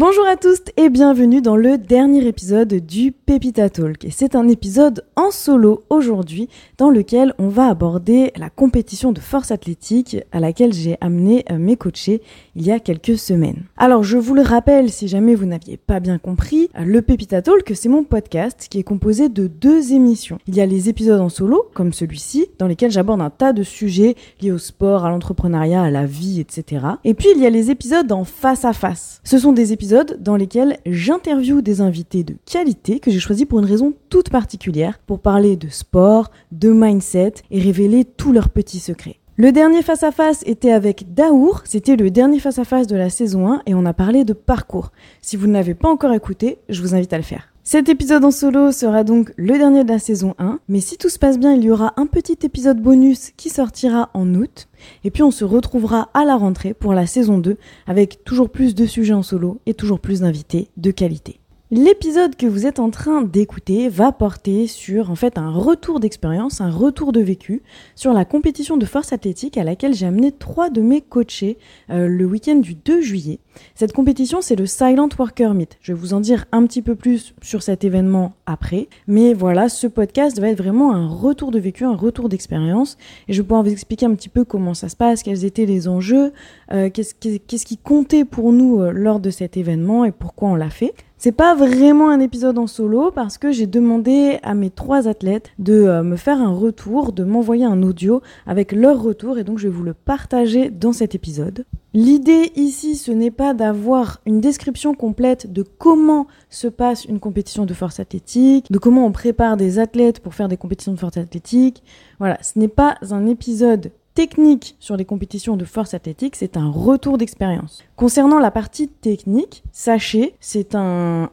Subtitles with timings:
[0.00, 4.06] Bonjour à tous et bienvenue dans le dernier épisode du Pepita Talk.
[4.10, 9.50] C'est un épisode en solo aujourd'hui dans lequel on va aborder la compétition de force
[9.50, 12.22] athlétique à laquelle j'ai amené euh, mes coachés
[12.56, 13.64] il y a quelques semaines.
[13.76, 17.42] Alors je vous le rappelle si jamais vous n'aviez pas bien compris, euh, le Pepita
[17.42, 20.38] Talk c'est mon podcast qui est composé de deux émissions.
[20.46, 23.62] Il y a les épisodes en solo comme celui-ci dans lesquels j'aborde un tas de
[23.62, 26.86] sujets liés au sport, à l'entrepreneuriat, à la vie, etc.
[27.04, 29.20] Et puis il y a les épisodes en face à face.
[29.24, 33.58] Ce sont des épisodes dans lesquels j'interviewe des invités de qualité que j'ai choisis pour
[33.58, 38.78] une raison toute particulière, pour parler de sport, de mindset et révéler tous leurs petits
[38.78, 39.16] secrets.
[39.36, 43.74] Le dernier face-à-face était avec Daour, c'était le dernier face-à-face de la saison 1 et
[43.74, 44.92] on a parlé de parcours.
[45.22, 47.49] Si vous ne l'avez pas encore écouté, je vous invite à le faire.
[47.62, 51.10] Cet épisode en solo sera donc le dernier de la saison 1, mais si tout
[51.10, 54.68] se passe bien, il y aura un petit épisode bonus qui sortira en août,
[55.04, 58.74] et puis on se retrouvera à la rentrée pour la saison 2 avec toujours plus
[58.74, 61.39] de sujets en solo et toujours plus d'invités de qualité.
[61.72, 66.60] L'épisode que vous êtes en train d'écouter va porter sur en fait un retour d'expérience,
[66.60, 67.62] un retour de vécu
[67.94, 71.58] sur la compétition de force athlétique à laquelle j'ai amené trois de mes coachés
[71.90, 73.38] euh, le week-end du 2 juillet.
[73.76, 75.78] Cette compétition, c'est le Silent Worker Meet.
[75.80, 79.68] Je vais vous en dire un petit peu plus sur cet événement après, mais voilà,
[79.68, 83.46] ce podcast va être vraiment un retour de vécu, un retour d'expérience, et je vais
[83.46, 86.32] pouvoir vous expliquer un petit peu comment ça se passe, quels étaient les enjeux,
[86.72, 90.70] euh, qu'est-ce qui comptait pour nous euh, lors de cet événement et pourquoi on l'a
[90.70, 90.94] fait.
[91.22, 95.50] C'est pas vraiment un épisode en solo parce que j'ai demandé à mes trois athlètes
[95.58, 99.58] de euh, me faire un retour, de m'envoyer un audio avec leur retour et donc
[99.58, 101.66] je vais vous le partager dans cet épisode.
[101.92, 107.66] L'idée ici, ce n'est pas d'avoir une description complète de comment se passe une compétition
[107.66, 111.18] de force athlétique, de comment on prépare des athlètes pour faire des compétitions de force
[111.18, 111.82] athlétique.
[112.18, 116.70] Voilà, ce n'est pas un épisode technique sur les compétitions de force athlétique, c'est un
[116.70, 117.84] retour d'expérience.
[117.96, 121.30] Concernant la partie technique, sachez, c'est un,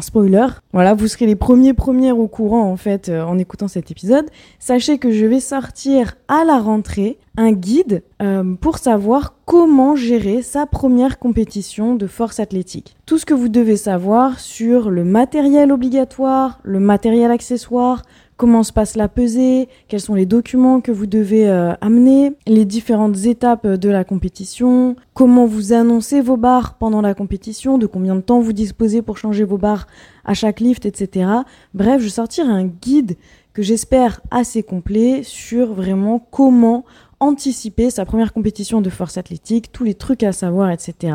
[0.00, 0.46] spoiler.
[0.72, 4.26] Voilà, vous serez les premiers premières au courant en fait euh, en écoutant cet épisode.
[4.58, 10.42] Sachez que je vais sortir à la rentrée un guide euh, pour savoir comment gérer
[10.42, 12.96] sa première compétition de force athlétique.
[13.06, 18.02] Tout ce que vous devez savoir sur le matériel obligatoire, le matériel accessoire,
[18.38, 22.64] comment se passe la pesée, quels sont les documents que vous devez euh, amener, les
[22.64, 28.14] différentes étapes de la compétition, comment vous annoncez vos barres pendant la compétition, de combien
[28.14, 29.88] de temps vous disposez pour changer vos barres
[30.24, 31.28] à chaque lift, etc.
[31.74, 33.16] Bref, je sortirai un guide
[33.52, 36.84] que j'espère assez complet sur vraiment comment
[37.18, 41.12] anticiper sa première compétition de force athlétique, tous les trucs à savoir, etc.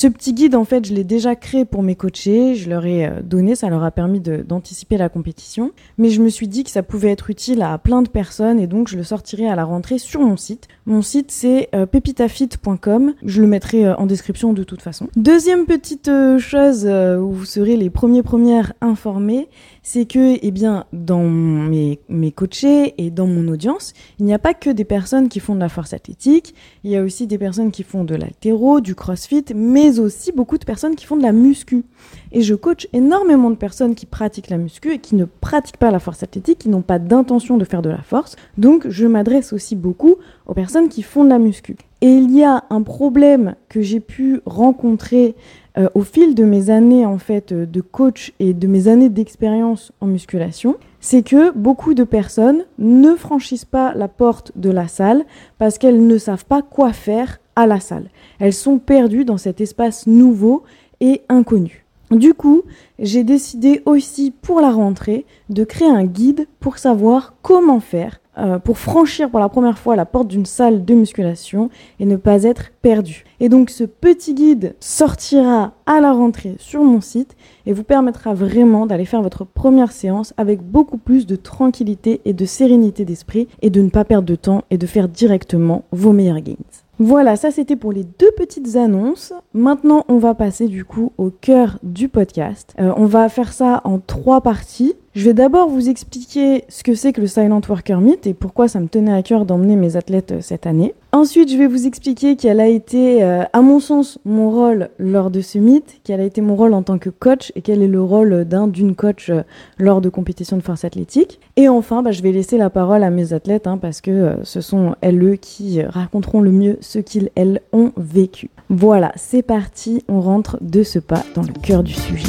[0.00, 3.04] Ce petit guide, en fait, je l'ai déjà créé pour mes coachés, je leur ai
[3.04, 5.72] euh, donné, ça leur a permis d'anticiper la compétition.
[5.96, 8.68] Mais je me suis dit que ça pouvait être utile à plein de personnes et
[8.68, 10.68] donc je le sortirai à la rentrée sur mon site.
[10.86, 13.14] Mon site, c'est euh, pepitafit.com.
[13.24, 15.08] Je le mettrai euh, en description de toute façon.
[15.16, 16.08] Deuxième petite
[16.38, 19.48] chose où vous serez les premiers premières informés,
[19.82, 24.38] c'est que, eh bien, dans mes, mes coachés et dans mon audience, il n'y a
[24.38, 26.54] pas que des personnes qui font de la force athlétique,
[26.84, 30.58] il y a aussi des personnes qui font de l'altéro, du crossfit, mais aussi beaucoup
[30.58, 31.84] de personnes qui font de la muscu.
[32.32, 35.90] Et je coach énormément de personnes qui pratiquent la muscu et qui ne pratiquent pas
[35.90, 38.36] la force athlétique, qui n'ont pas d'intention de faire de la force.
[38.58, 40.16] Donc, je m'adresse aussi beaucoup
[40.46, 41.76] aux personnes qui font de la muscu.
[42.00, 45.34] Et il y a un problème que j'ai pu rencontrer
[45.78, 49.08] euh, au fil de mes années en fait euh, de coach et de mes années
[49.08, 54.88] d'expérience en musculation, c'est que beaucoup de personnes ne franchissent pas la porte de la
[54.88, 55.24] salle
[55.58, 58.08] parce qu'elles ne savent pas quoi faire à la salle.
[58.38, 60.62] Elles sont perdues dans cet espace nouveau
[61.00, 61.84] et inconnu.
[62.12, 62.62] Du coup,
[63.00, 68.60] j'ai décidé aussi pour la rentrée de créer un guide pour savoir comment faire euh,
[68.60, 72.44] pour franchir pour la première fois la porte d'une salle de musculation et ne pas
[72.44, 73.24] être perdu.
[73.40, 77.36] Et donc ce petit guide sortira à la rentrée sur mon site
[77.66, 82.32] et vous permettra vraiment d'aller faire votre première séance avec beaucoup plus de tranquillité et
[82.32, 86.12] de sérénité d'esprit et de ne pas perdre de temps et de faire directement vos
[86.12, 86.54] meilleurs gains.
[87.00, 89.32] Voilà, ça c'était pour les deux petites annonces.
[89.54, 92.74] Maintenant, on va passer du coup au cœur du podcast.
[92.80, 94.94] Euh, on va faire ça en trois parties.
[95.14, 98.68] Je vais d'abord vous expliquer ce que c'est que le Silent Worker Meet et pourquoi
[98.68, 100.94] ça me tenait à cœur d'emmener mes athlètes euh, cette année.
[101.12, 105.30] Ensuite, je vais vous expliquer quel a été, euh, à mon sens, mon rôle lors
[105.30, 107.88] de ce meet, quel a été mon rôle en tant que coach et quel est
[107.88, 109.42] le rôle d'un d'une coach euh,
[109.78, 111.40] lors de compétitions de force athlétique.
[111.56, 114.60] Et enfin, bah, je vais laisser la parole à mes athlètes hein, parce que ce
[114.60, 118.50] sont elles eux qui raconteront le mieux ce qu'ils elles ont vécu.
[118.68, 122.28] Voilà, c'est parti, on rentre de ce pas dans le cœur du sujet.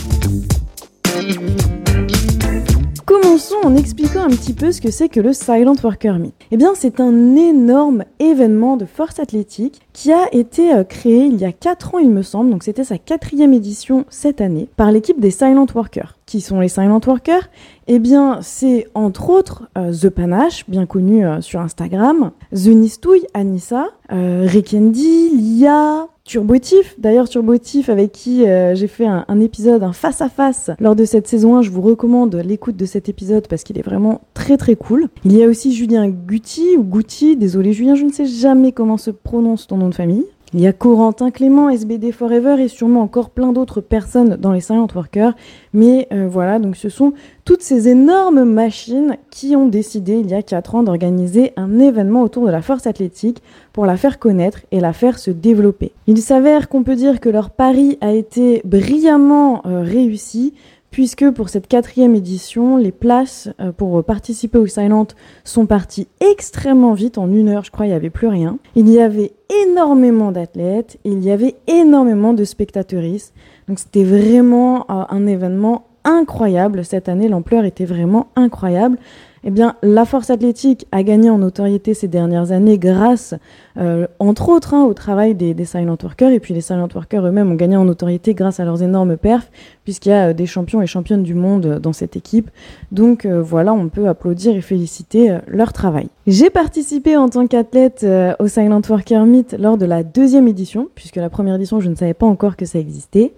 [3.40, 6.34] Commençons en expliquant un petit peu ce que c'est que le Silent Worker Meet.
[6.52, 11.38] Eh bien, c'est un énorme événement de force athlétique qui a été euh, créé il
[11.38, 14.92] y a 4 ans, il me semble, donc c'était sa quatrième édition cette année, par
[14.92, 16.18] l'équipe des Silent Workers.
[16.26, 17.50] Qui sont les Silent Workers?
[17.88, 23.26] Eh bien, c'est entre autres euh, The Panache, bien connu euh, sur Instagram, The Nistouille,
[23.34, 28.44] Anissa, euh, Rekendi, Lia, Turbotif, d'ailleurs Turbotif avec qui
[28.74, 31.82] j'ai fait un, épisode, un face à face lors de cette saison 1, je vous
[31.82, 35.08] recommande l'écoute de cet épisode parce qu'il est vraiment très très cool.
[35.26, 38.98] Il y a aussi Julien Guti ou Guti, désolé Julien, je ne sais jamais comment
[38.98, 40.24] se prononce ton nom de famille.
[40.56, 44.62] Il y a Corentin Clément, SBD Forever et sûrement encore plein d'autres personnes dans les
[44.62, 45.34] Silent Workers.
[45.74, 47.14] Mais euh, voilà, donc ce sont
[47.46, 52.24] toutes ces énormes machines qui ont décidé il y a 4 ans d'organiser un événement
[52.24, 53.44] autour de la force athlétique
[53.74, 55.92] pour la faire connaître et la faire se développer.
[56.08, 60.56] Il s'avère qu'on peut dire que leur pari a été brillamment euh, réussi
[60.92, 65.08] puisque pour cette quatrième édition, les places euh, pour participer au Silent
[65.44, 68.58] sont parties extrêmement vite, en une heure je crois il n'y avait plus rien.
[68.76, 69.34] Il y avait
[69.66, 73.34] énormément d'athlètes, il y avait énormément de spectateuristes,
[73.68, 78.98] donc c'était vraiment euh, un événement incroyable cette année, l'ampleur était vraiment incroyable.
[79.44, 83.36] Eh bien, la force athlétique a gagné en notoriété ces dernières années grâce,
[83.78, 86.32] euh, entre autres, hein, au travail des, silent workers.
[86.32, 89.50] Et puis les silent workers eux-mêmes ont gagné en notoriété grâce à leurs énormes perfs,
[89.86, 92.50] puisqu'il y a euh, des champions et championnes du monde dans cette équipe.
[92.92, 96.10] Donc euh, voilà, on peut applaudir et féliciter euh, leur travail.
[96.28, 100.88] J'ai participé en tant qu'athlète euh, au Silent Worker Meet lors de la deuxième édition,
[100.94, 103.34] puisque la première édition, je ne savais pas encore que ça existait.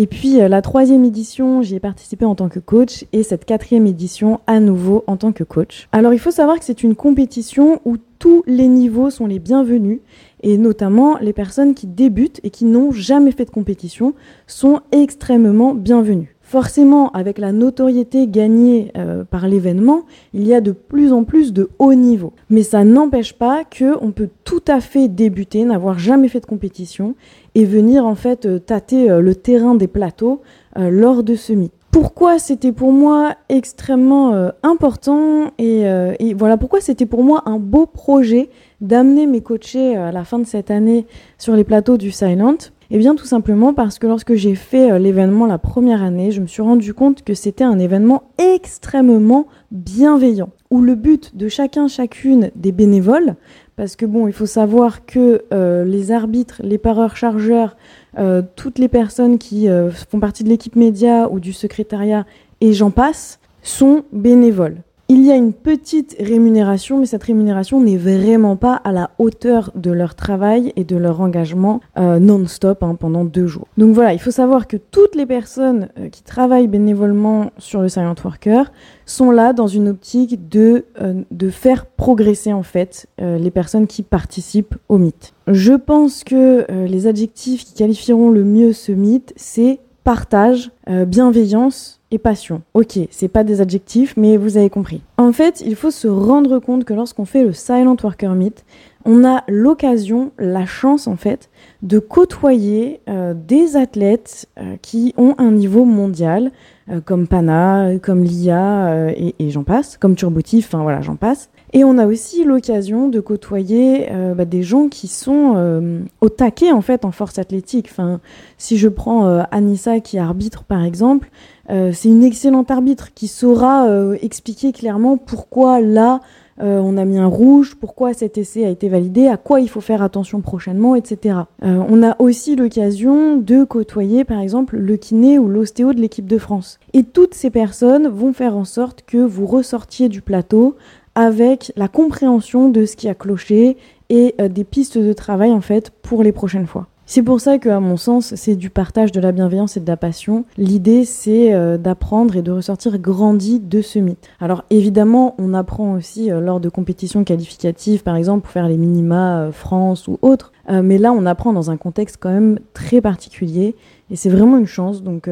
[0.00, 3.44] Et puis euh, la troisième édition, j'y ai participé en tant que coach et cette
[3.44, 5.88] quatrième édition à nouveau en tant que coach.
[5.90, 9.98] Alors il faut savoir que c'est une compétition où tous les niveaux sont les bienvenus
[10.44, 14.14] et notamment les personnes qui débutent et qui n'ont jamais fait de compétition
[14.46, 16.36] sont extrêmement bienvenues.
[16.48, 21.52] Forcément, avec la notoriété gagnée euh, par l'événement, il y a de plus en plus
[21.52, 22.32] de haut niveau.
[22.48, 26.46] Mais ça n'empêche pas que on peut tout à fait débuter, n'avoir jamais fait de
[26.46, 27.16] compétition
[27.54, 30.40] et venir en fait euh, tâter euh, le terrain des plateaux
[30.74, 31.72] lors de ce meet.
[31.90, 35.80] Pourquoi c'était pour moi extrêmement important et,
[36.20, 38.48] et, voilà pourquoi c'était pour moi un beau projet
[38.80, 41.04] d'amener mes coachés à la fin de cette année
[41.36, 42.58] sur les plateaux du Silent?
[42.90, 46.40] Eh bien tout simplement parce que lorsque j'ai fait euh, l'événement la première année, je
[46.40, 51.86] me suis rendu compte que c'était un événement extrêmement bienveillant, où le but de chacun,
[51.88, 53.36] chacune des bénévoles,
[53.76, 57.76] parce que bon, il faut savoir que euh, les arbitres, les pareurs chargeurs,
[58.18, 59.68] euh, toutes les personnes qui
[60.10, 62.24] font partie de l'équipe média ou du secrétariat,
[62.60, 64.82] et j'en passe, sont bénévoles.
[65.10, 69.72] Il y a une petite rémunération, mais cette rémunération n'est vraiment pas à la hauteur
[69.74, 73.68] de leur travail et de leur engagement euh, non-stop hein, pendant deux jours.
[73.78, 77.88] Donc voilà, il faut savoir que toutes les personnes euh, qui travaillent bénévolement sur le
[77.88, 78.70] Silent Worker
[79.06, 84.02] sont là dans une optique de, euh, de faire progresser en fait les personnes qui
[84.02, 85.32] participent au mythe.
[85.46, 92.18] Je pense que les adjectifs qui qualifieront le mieux ce mythe, c'est partage, bienveillance, et
[92.18, 92.62] passion.
[92.74, 95.02] Ok, c'est pas des adjectifs, mais vous avez compris.
[95.18, 98.64] En fait, il faut se rendre compte que lorsqu'on fait le Silent Worker Meet,
[99.04, 101.50] on a l'occasion, la chance en fait,
[101.82, 106.50] de côtoyer euh, des athlètes euh, qui ont un niveau mondial,
[106.90, 111.50] euh, comme Pana, comme Lia, et, et j'en passe, comme Turbotif, enfin voilà, j'en passe.
[111.72, 116.28] Et on a aussi l'occasion de côtoyer euh, bah, des gens qui sont euh, au
[116.28, 117.88] taquet en fait en force athlétique.
[117.90, 118.20] Enfin,
[118.56, 121.30] si je prends euh, Anissa qui arbitre par exemple,
[121.70, 123.86] c'est une excellente arbitre qui saura
[124.22, 126.22] expliquer clairement pourquoi là
[126.58, 129.82] on a mis un rouge, pourquoi cet essai a été validé, à quoi il faut
[129.82, 131.40] faire attention prochainement, etc.
[131.60, 136.38] on a aussi l'occasion de côtoyer par exemple le kiné ou l'ostéo de l'équipe de
[136.38, 136.80] France.
[136.94, 140.74] Et toutes ces personnes vont faire en sorte que vous ressortiez du plateau
[141.18, 143.76] avec la compréhension de ce qui a cloché
[144.08, 146.86] et euh, des pistes de travail en fait pour les prochaines fois.
[147.06, 149.86] C'est pour ça que, à mon sens, c'est du partage de la bienveillance et de
[149.88, 150.44] la passion.
[150.58, 154.28] L'idée, c'est euh, d'apprendre et de ressortir grandi de ce mythe.
[154.38, 158.76] Alors, évidemment, on apprend aussi euh, lors de compétitions qualificatives, par exemple, pour faire les
[158.76, 160.52] minima France ou autres.
[160.70, 163.74] Mais là, on apprend dans un contexte quand même très particulier.
[164.10, 165.02] Et c'est vraiment une chance.
[165.02, 165.30] Donc,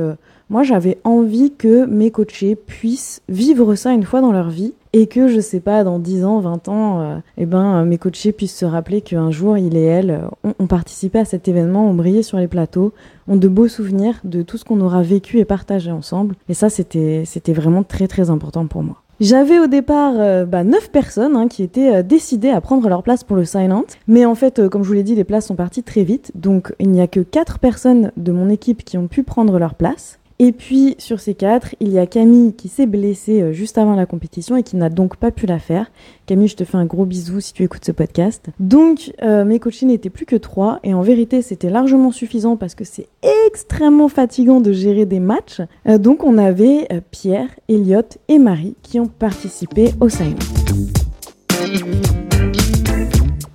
[0.48, 5.08] moi, j'avais envie que mes coachés puissent vivre ça une fois dans leur vie et
[5.08, 8.56] que, je sais pas, dans 10 ans, 20 ans, euh, eh ben, mes coachés puissent
[8.56, 12.22] se rappeler qu'un jour, il et elle euh, ont, participé à cet événement, ont brillé
[12.22, 12.94] sur les plateaux,
[13.28, 16.34] ont de beaux souvenirs de tout ce qu'on aura vécu et partagé ensemble.
[16.48, 19.02] Et ça, c'était, c'était vraiment très, très important pour moi.
[19.20, 23.02] J'avais au départ euh, bah, 9 personnes hein, qui étaient euh, décidées à prendre leur
[23.02, 25.56] place pour le Silent, mais en fait, comme je vous l'ai dit, les places sont
[25.56, 29.08] parties très vite, donc il n'y a que 4 personnes de mon équipe qui ont
[29.08, 30.18] pu prendre leur place.
[30.38, 33.94] Et puis sur ces quatre, il y a Camille qui s'est blessée euh, juste avant
[33.94, 35.90] la compétition et qui n'a donc pas pu la faire.
[36.26, 38.46] Camille, je te fais un gros bisou si tu écoutes ce podcast.
[38.60, 42.74] Donc euh, mes coachings n'étaient plus que trois et en vérité c'était largement suffisant parce
[42.74, 43.08] que c'est
[43.46, 45.62] extrêmement fatigant de gérer des matchs.
[45.88, 50.36] Euh, donc on avait Pierre, Elliot et Marie qui ont participé au sign.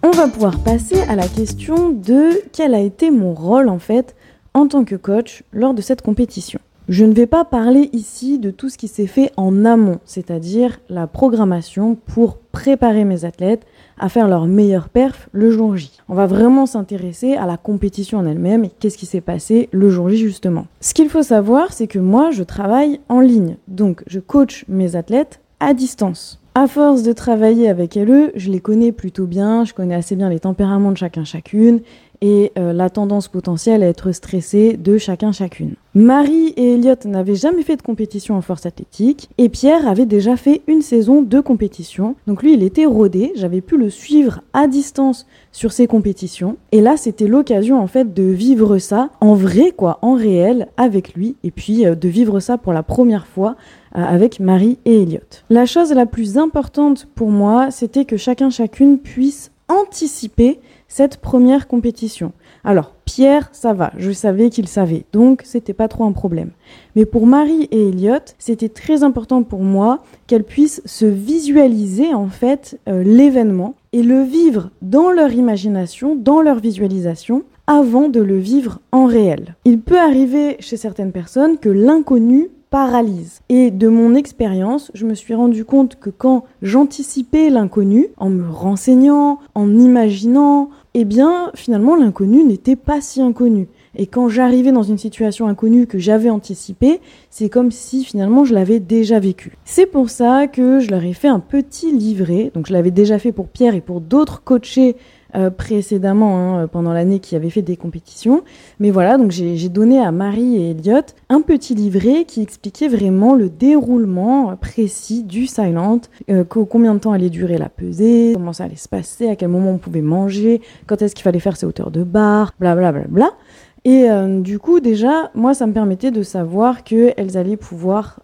[0.02, 4.16] On va pouvoir passer à la question de quel a été mon rôle en fait
[4.56, 6.60] en tant que coach lors de cette compétition.
[6.92, 10.82] Je ne vais pas parler ici de tout ce qui s'est fait en amont, c'est-à-dire
[10.90, 13.66] la programmation pour préparer mes athlètes
[13.98, 15.90] à faire leur meilleur perf le jour J.
[16.10, 19.90] On va vraiment s'intéresser à la compétition en elle-même et qu'est-ce qui s'est passé le
[19.90, 20.66] jour J justement.
[20.82, 24.98] Ce qu'il faut savoir, c'est que moi, je travaille en ligne, donc je coach mes
[24.98, 26.42] athlètes à distance.
[26.56, 30.28] À force de travailler avec elles, je les connais plutôt bien, je connais assez bien
[30.28, 31.80] les tempéraments de chacun chacune
[32.22, 35.76] et euh, la tendance potentielle à être stressée de chacun chacune.
[35.94, 40.38] Marie et Elliot n'avaient jamais fait de compétition en force athlétique et Pierre avait déjà
[40.38, 42.16] fait une saison de compétition.
[42.28, 46.80] Donc lui, il était rodé, j'avais pu le suivre à distance sur ses compétitions et
[46.80, 51.36] là, c'était l'occasion en fait de vivre ça en vrai quoi, en réel avec lui
[51.44, 53.56] et puis euh, de vivre ça pour la première fois
[53.98, 55.20] euh, avec Marie et Elliot.
[55.50, 60.60] La chose la plus importante pour moi, c'était que chacun chacune puisse anticiper
[60.92, 62.34] cette première compétition.
[62.66, 66.52] Alors, Pierre, ça va, je savais qu'il savait, donc c'était pas trop un problème.
[66.98, 72.28] Mais pour Marie et Elliot, c'était très important pour moi qu'elles puissent se visualiser en
[72.28, 78.38] fait euh, l'événement et le vivre dans leur imagination, dans leur visualisation, avant de le
[78.38, 79.56] vivre en réel.
[79.64, 83.42] Il peut arriver chez certaines personnes que l'inconnu paralyse.
[83.50, 88.50] Et de mon expérience, je me suis rendu compte que quand j'anticipais l'inconnu, en me
[88.50, 93.68] renseignant, en imaginant, eh bien finalement l'inconnu n'était pas si inconnu.
[93.96, 98.54] Et quand j'arrivais dans une situation inconnue que j'avais anticipée, c'est comme si finalement je
[98.54, 99.58] l'avais déjà vécu.
[99.66, 102.52] C'est pour ça que je leur ai fait un petit livret.
[102.54, 104.96] Donc je l'avais déjà fait pour Pierre et pour d'autres coachés
[105.36, 108.44] euh, précédemment hein, pendant l'année qui avait fait des compétitions.
[108.80, 113.36] Mais voilà, donc j'ai donné à Marie et Elliot un petit livret qui expliquait vraiment
[113.36, 118.66] le déroulement précis du silent, euh, combien de temps allait durer la pesée, comment ça
[118.66, 121.66] allait se passer, à quel moment on pouvait manger, quand est-ce qu'il fallait faire ses
[121.66, 122.92] hauteurs de barre, blablabla.
[122.92, 123.38] Bla, bla, bla.
[123.84, 128.20] Et euh, du coup, déjà, moi, ça me permettait de savoir qu'elles allaient pouvoir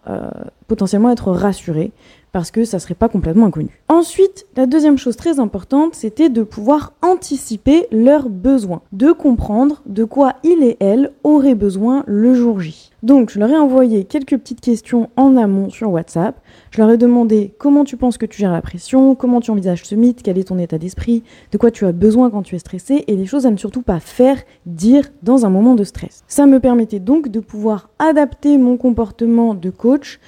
[0.68, 1.92] potentiellement être rassurées
[2.38, 3.80] parce que ça serait pas complètement inconnu.
[3.88, 10.04] Ensuite, la deuxième chose très importante, c'était de pouvoir anticiper leurs besoins, de comprendre de
[10.04, 12.92] quoi il et elle auraient besoin le jour J.
[13.02, 16.40] Donc, je leur ai envoyé quelques petites questions en amont sur WhatsApp.
[16.70, 19.84] Je leur ai demandé comment tu penses que tu gères la pression, comment tu envisages
[19.84, 22.58] ce mythe, quel est ton état d'esprit, de quoi tu as besoin quand tu es
[22.58, 23.04] stressé?
[23.06, 26.22] Et les choses à ne surtout pas faire, dire dans un moment de stress.
[26.28, 30.18] Ça me permettait donc de pouvoir adapter mon comportement de coach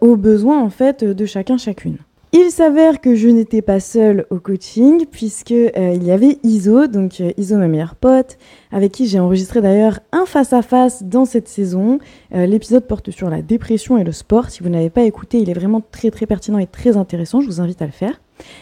[0.00, 1.98] aux besoins en fait de chacun chacune.
[2.34, 6.86] Il s'avère que je n'étais pas seule au coaching puisque euh, il y avait Iso,
[6.86, 8.36] donc euh, Iso ma meilleure pote,
[8.70, 11.98] avec qui j'ai enregistré d'ailleurs un face à face dans cette saison.
[12.30, 14.50] L'épisode porte sur la dépression et le sport.
[14.50, 17.40] Si vous n'avez pas écouté, il est vraiment très très pertinent et très intéressant.
[17.40, 18.20] Je vous invite à le faire.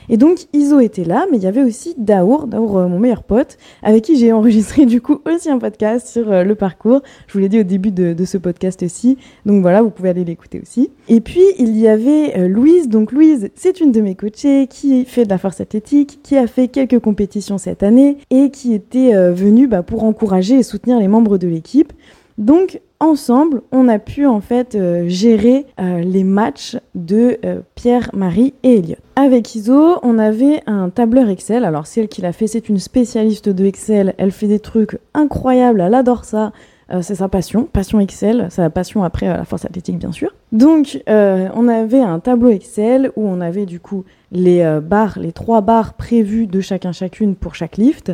[0.09, 3.23] Et donc Iso était là, mais il y avait aussi Daour, Daour euh, mon meilleur
[3.23, 7.03] pote, avec qui j'ai enregistré du coup aussi un podcast sur euh, le parcours.
[7.27, 10.25] Je vous l'ai dit au début de, ce podcast aussi, donc voilà, vous pouvez aller
[10.25, 10.91] l'écouter aussi.
[11.09, 15.05] Et puis il y avait euh, Louise, donc Louise c'est une de mes coachées qui
[15.05, 19.15] fait de la force athlétique, qui a fait quelques compétitions cette année et qui était
[19.33, 21.93] venue bah, pour encourager et soutenir les membres de l'équipe.
[22.39, 28.11] Donc ensemble, on a pu en fait euh, gérer euh, les matchs de euh, Pierre,
[28.15, 28.97] Marie et Elliot.
[29.17, 31.65] Avec Iso, on avait un tableur Excel.
[31.65, 34.15] Alors celle qui l'a fait, c'est une spécialiste de Excel.
[34.19, 36.53] Elle fait des trucs incroyables, elle adore ça.
[37.01, 40.35] c'est sa passion, passion Excel, sa passion après la force athlétique bien sûr.
[40.53, 45.63] Donc on avait un tableau Excel où on avait du coup les barres, les trois
[45.63, 48.13] barres prévues de chacun chacune pour chaque lift,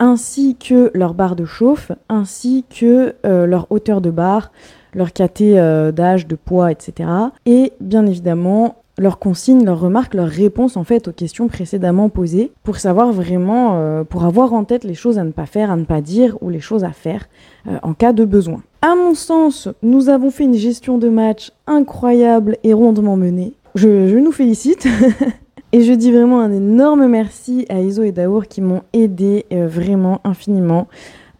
[0.00, 4.50] ainsi que leur barre de chauffe, ainsi que euh, leur hauteur de barre,
[4.94, 7.08] leur caté euh, d'âge, de poids, etc.
[7.46, 12.50] Et bien évidemment, leurs consignes, leurs remarques, leurs réponses en fait aux questions précédemment posées
[12.64, 15.76] pour savoir vraiment, euh, pour avoir en tête les choses à ne pas faire, à
[15.76, 17.28] ne pas dire ou les choses à faire
[17.82, 18.62] en cas de besoin.
[18.80, 23.52] À mon sens, nous avons fait une gestion de match incroyable et rondement menée.
[23.74, 24.88] Je, je nous félicite.
[25.72, 29.68] Et je dis vraiment un énorme merci à Iso et Daour qui m'ont aidé euh,
[29.68, 30.88] vraiment infiniment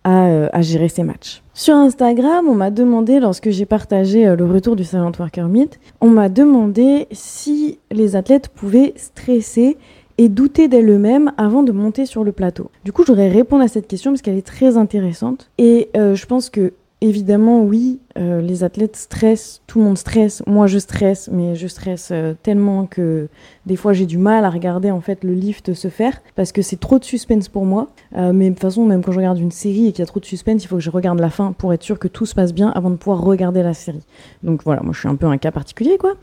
[0.06, 1.42] euh, à, gérer ces matchs.
[1.52, 5.80] Sur Instagram, on m'a demandé, lorsque j'ai partagé euh, le retour du Silent Worker Meet,
[6.00, 9.76] on m'a demandé si les athlètes pouvaient stresser
[10.16, 12.70] et douter d'elles-mêmes avant de monter sur le plateau.
[12.84, 15.50] Du coup, je voudrais répondre à cette question parce qu'elle est très intéressante.
[15.58, 20.42] Et je pense que évidemment, oui, euh, les athlètes stressent, tout le monde stresse.
[20.46, 23.28] Moi, je stresse, mais je stresse euh, tellement que
[23.66, 26.62] des fois, j'ai du mal à regarder en fait le lift se faire parce que
[26.62, 27.88] c'est trop de suspense pour moi.
[28.16, 30.06] Euh, mais de toute façon, même quand je regarde une série et qu'il y a
[30.06, 32.26] trop de suspense, il faut que je regarde la fin pour être sûr que tout
[32.26, 34.04] se passe bien avant de pouvoir regarder la série.
[34.42, 36.14] Donc voilà, moi, je suis un peu un cas particulier, quoi.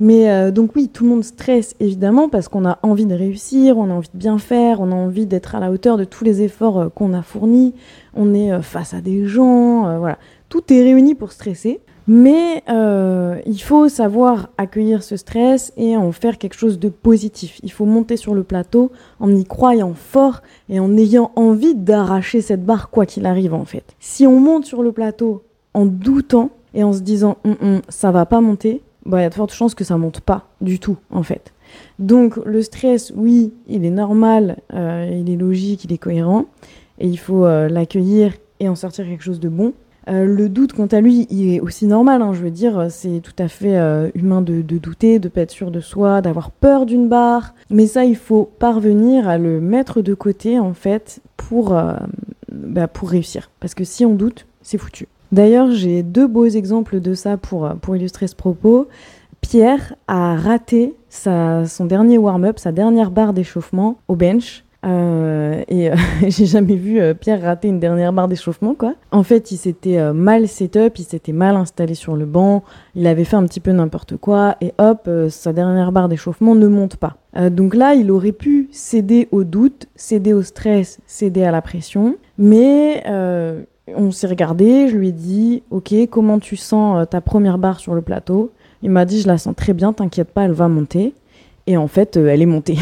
[0.00, 3.90] Mais donc oui, tout le monde stresse évidemment parce qu'on a envie de réussir, on
[3.90, 6.40] a envie de bien faire, on a envie d'être à la hauteur de tous les
[6.40, 7.74] efforts qu'on a fournis.
[8.14, 10.18] On est face à des gens, voilà
[10.50, 11.80] tout est réuni pour stresser.
[12.06, 17.60] Mais euh, il faut savoir accueillir ce stress et en faire quelque chose de positif.
[17.62, 18.90] Il faut monter sur le plateau
[19.20, 23.64] en y croyant fort et en ayant envie d'arracher cette barre quoi qu'il arrive en
[23.64, 23.84] fait.
[24.00, 28.10] Si on monte sur le plateau en doutant et en se disant hum, hum, ça
[28.10, 30.78] va pas monter, bah, il y a de fortes chances que ça monte pas du
[30.78, 31.52] tout en fait.
[31.98, 36.46] Donc le stress, oui, il est normal, euh, il est logique, il est cohérent
[36.98, 39.72] et il faut euh, l'accueillir et en sortir quelque chose de bon.
[40.08, 42.22] Euh, le doute, quant à lui, il est aussi normal.
[42.22, 43.78] Hein, je veux dire, c'est tout à fait
[44.14, 47.54] humain de, douter, de pas être sûr de soi, d'avoir peur d'une barre.
[47.70, 51.78] Mais ça, il faut parvenir à le mettre de côté, en fait, pour,
[52.50, 53.50] bah, pour réussir.
[53.60, 55.06] Parce que si on doute, c'est foutu.
[55.32, 58.88] D'ailleurs, j'ai deux beaux exemples de ça pour, pour illustrer ce propos.
[59.40, 65.90] Pierre a raté sa, son dernier warm-up, sa dernière barre d'échauffement au bench euh, et
[65.90, 65.94] euh,
[66.28, 68.94] j'ai jamais vu euh, Pierre rater une dernière barre d'échauffement, quoi.
[69.10, 72.62] En fait, il s'était mal setup, il s'était mal installé sur le banc,
[72.94, 76.66] il avait fait un petit peu n'importe quoi, et hop, sa dernière barre d'échauffement ne
[76.66, 77.16] monte pas.
[77.50, 82.16] donc là, il aurait pu céder au doute, céder au stress, céder à la pression,
[82.38, 83.02] mais
[83.96, 87.94] on s'est regardé, je lui ai dit, ok, comment tu sens ta première barre sur
[87.94, 88.52] le plateau?
[88.82, 91.12] Il m'a dit, je la sens très bien, t'inquiète pas, elle va monter.
[91.66, 92.78] Et en fait, euh, elle est montée.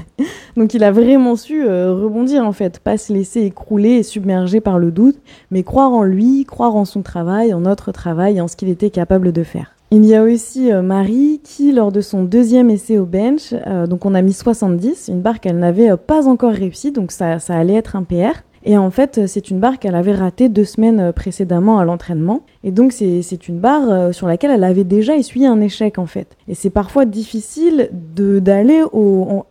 [0.56, 4.60] Donc il a vraiment su euh, rebondir en fait, pas se laisser écrouler et submerger
[4.60, 5.16] par le doute,
[5.50, 8.90] mais croire en lui, croire en son travail, en notre travail, en ce qu'il était
[8.90, 9.74] capable de faire.
[9.90, 13.54] Il y a aussi euh, Marie qui, lors de son deuxième essai au bench,
[13.88, 17.56] donc on a mis 70, une barre qu'elle n'avait pas encore réussi, donc ça, ça
[17.56, 18.42] allait être un PR.
[18.68, 22.42] Et en fait, c'est une barre qu'elle avait ratée deux semaines euh, précédemment à l'entraînement.
[22.64, 26.04] Et donc, c'est une barre euh, sur laquelle elle avait déjà essuyé un échec, en
[26.04, 26.36] fait.
[26.48, 28.82] Et c'est parfois difficile d'aller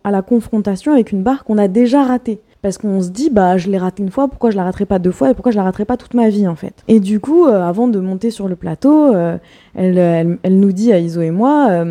[0.04, 2.38] à la confrontation avec une barre qu'on a déjà ratée.
[2.62, 5.00] Parce qu'on se dit, bah, je l'ai ratée une fois, pourquoi je la raterai pas
[5.00, 6.84] deux fois et pourquoi je la raterai pas toute ma vie, en fait?
[6.86, 9.12] Et du coup, euh, avant de monter sur le plateau,
[9.74, 9.98] elle,
[10.44, 11.84] elle, nous dit à Iso et moi,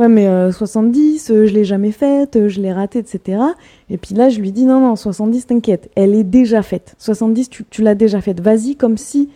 [0.00, 3.42] ouais mais 70 euh, euh, je l'ai jamais faite euh, je l'ai ratée etc
[3.90, 6.94] et puis là je lui dis non non 70 t'inquiète elle est déjà faite.
[6.98, 8.40] 70 tu, tu l'as déjà faite.
[8.40, 9.28] Vas-y comme si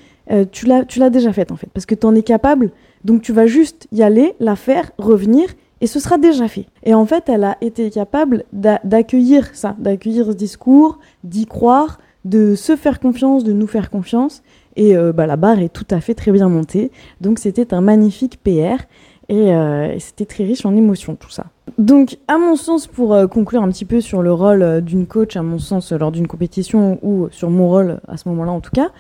[0.53, 1.69] tu l'as tu l'as déjà faite en fait.
[1.75, 2.71] Parce que tu en es capable.
[3.05, 5.45] Donc tu vas juste y aller la faire revenir
[5.83, 6.67] et ce sera déjà fait.
[6.83, 12.55] Et en fait elle a été capable d'accueillir ça d'accueillir ce discours d'y croire de
[12.55, 14.43] se faire confiance de nous faire confiance.
[14.77, 16.91] Et bah, la barre est tout à fait très bien montée.
[17.21, 18.83] Donc c'était un magnifique PR
[19.31, 21.47] euh, et, c'était très riche en émotions tout ça.
[21.79, 25.07] Donc, à mon sens, pour euh, conclure un petit peu sur le rôle euh, d'une
[25.07, 28.61] coach, à mon sens, lors d'une compétition ou sur mon rôle à ce moment-là en
[28.61, 28.91] tout cas,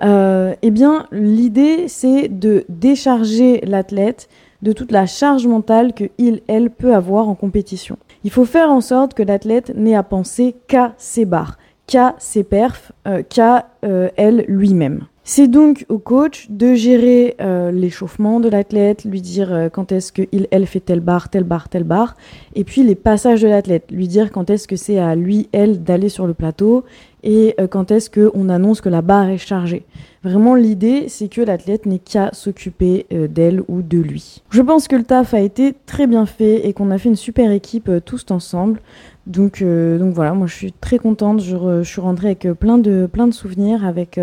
[0.00, 4.28] eh bien, l'idée c'est de décharger l'athlète
[4.62, 7.96] de toute la charge mentale que il, elle peut avoir en compétition.
[8.22, 12.44] Il faut faire en sorte que l'athlète n'ait à penser qu'à ses barres, qu'à ses
[12.44, 12.92] perfs,
[13.28, 15.06] qu'à elle lui-même.
[15.30, 20.10] C'est donc au coach de gérer euh, l'échauffement de l'athlète, lui dire euh, quand est-ce
[20.10, 22.16] qu'il, elle fait telle barre, telle barre, telle barre,
[22.54, 25.84] et puis les passages de l'athlète, lui dire quand est-ce que c'est à lui, elle
[25.84, 26.86] d'aller sur le plateau
[27.24, 29.84] et euh, quand est-ce qu'on annonce que la barre est chargée.
[30.24, 34.42] Vraiment, l'idée, c'est que l'athlète n'ait qu'à s'occuper d'elle ou de lui.
[34.48, 37.16] Je pense que le taf a été très bien fait et qu'on a fait une
[37.16, 38.80] super équipe tous ensemble.
[39.26, 41.40] Donc, donc voilà, moi je suis très contente.
[41.40, 44.18] Je, je suis rentrée avec plein de, plein de souvenirs, avec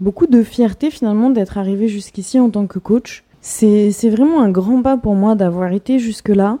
[0.00, 3.24] beaucoup de fierté finalement d'être arrivé jusqu'ici en tant que coach.
[3.40, 6.58] C'est vraiment un grand pas pour moi d'avoir été jusque-là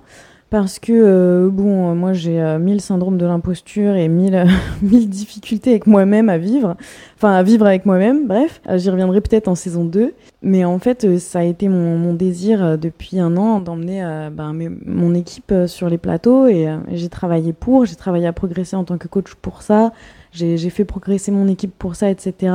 [0.48, 4.46] parce que, euh, bon, moi j'ai euh, mille syndromes de l'imposture et mille,
[4.82, 6.76] mille difficultés avec moi-même à vivre,
[7.16, 10.78] enfin à vivre avec moi-même, bref, euh, j'y reviendrai peut-être en saison 2, mais en
[10.78, 14.54] fait ça a été mon, mon désir depuis un an d'emmener ben,
[14.86, 16.46] mon équipe sur les plateaux.
[16.46, 19.92] Et j'ai travaillé pour, j'ai travaillé à progresser en tant que coach pour ça,
[20.36, 22.52] j'ai fait progresser mon équipe pour ça, etc.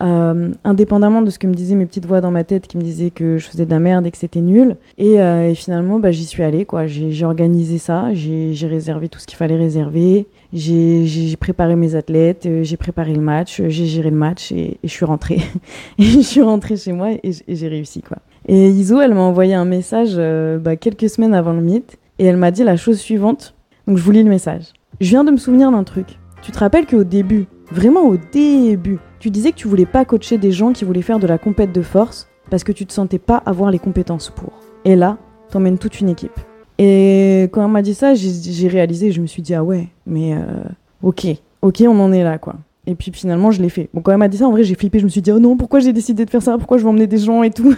[0.00, 2.82] Euh, indépendamment de ce que me disaient mes petites voix dans ma tête qui me
[2.82, 4.76] disaient que je faisais de la merde et que c'était nul.
[4.98, 6.86] Et, euh, finalement, bah, j'y suis allée, quoi.
[6.86, 12.62] J'ai organisé ça, j'ai réservé tout ce qu'il fallait réserver, j'ai préparé mes athlètes, euh,
[12.62, 15.40] j'ai préparé le match, j'ai géré le match et, je suis rentrée.
[15.98, 18.18] et je suis rentrée chez moi et, j'ai réussi, quoi.
[18.48, 20.16] Et Iso, elle m'a envoyé un message
[20.60, 23.54] bah, quelques semaines avant le meet et elle m'a dit la chose suivante.
[23.86, 24.72] Donc je vous lis le message.
[25.00, 26.18] Je viens de me souvenir d'un truc.
[26.42, 30.38] Tu te rappelles qu'au début, vraiment au début, tu disais que tu voulais pas coacher
[30.38, 33.20] des gens qui voulaient faire de la compète de force parce que tu te sentais
[33.20, 34.52] pas avoir les compétences pour.
[34.84, 35.18] Et là,
[35.50, 36.36] t'emmènes toute une équipe.
[36.78, 40.34] Et quand elle m'a dit ça, j'ai réalisé, je me suis dit, ah ouais, mais
[40.34, 40.64] euh,
[41.02, 41.28] ok,
[41.62, 42.56] ok, on en est là, quoi.
[42.88, 43.88] Et puis finalement, je l'ai fait.
[43.94, 45.38] Bon, quand elle m'a dit ça, en vrai, j'ai flippé, je me suis dit, oh
[45.38, 46.58] non, pourquoi j'ai décidé de faire ça?
[46.58, 47.72] Pourquoi je vais emmener des gens et tout?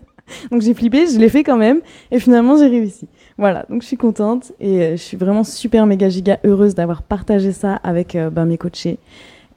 [0.50, 3.08] Donc j'ai flippé, je l'ai fait quand même, et finalement, j'ai réussi.
[3.38, 7.02] Voilà, donc je suis contente, et euh, je suis vraiment super méga giga heureuse d'avoir
[7.02, 8.98] partagé ça avec euh, ben, mes coachés.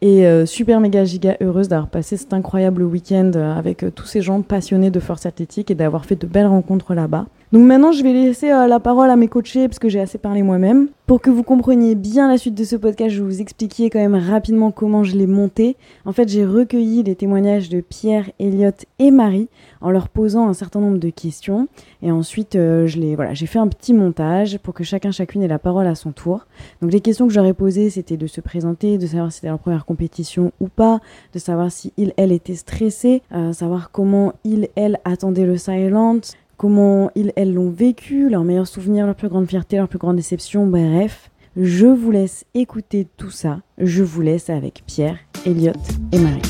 [0.02, 4.42] Et euh, super méga giga heureuse d'avoir passé cet incroyable week-end avec tous ces gens
[4.42, 7.26] passionnés de force athlétique et d'avoir fait de belles rencontres là-bas.
[7.52, 10.44] Donc maintenant, je vais laisser la parole à mes coachés parce que j'ai assez parlé
[10.44, 10.90] moi-même.
[11.08, 13.98] Pour que vous compreniez bien la suite de ce podcast, je vais vous expliquer quand
[13.98, 15.76] même rapidement comment je l'ai monté.
[16.06, 19.50] En fait, j'ai recueilli les témoignages de Pierre, Elliot et Marie
[19.82, 21.68] en leur posant un certain nombre de questions.
[22.04, 25.42] Et ensuite, euh, je les, voilà, j'ai fait un petit montage pour que chacun, chacune
[25.42, 26.46] ait la parole à son tour.
[26.84, 29.58] Donc les questions que j'aurais posées, c'était de se présenter, de savoir si c'était leur
[29.58, 31.00] première compétition ou pas,
[31.34, 36.20] de savoir si il, elle était stressée, euh, savoir comment il, elle attendait le silent,
[36.60, 40.18] comment ils, elles l'ont vécu, leurs meilleurs souvenirs, leur plus grande fierté, leur plus grande
[40.18, 41.32] déception, bref.
[41.56, 43.62] Je vous laisse écouter tout ça.
[43.80, 45.72] Je vous laisse avec Pierre, Elliot
[46.12, 46.42] et Marie.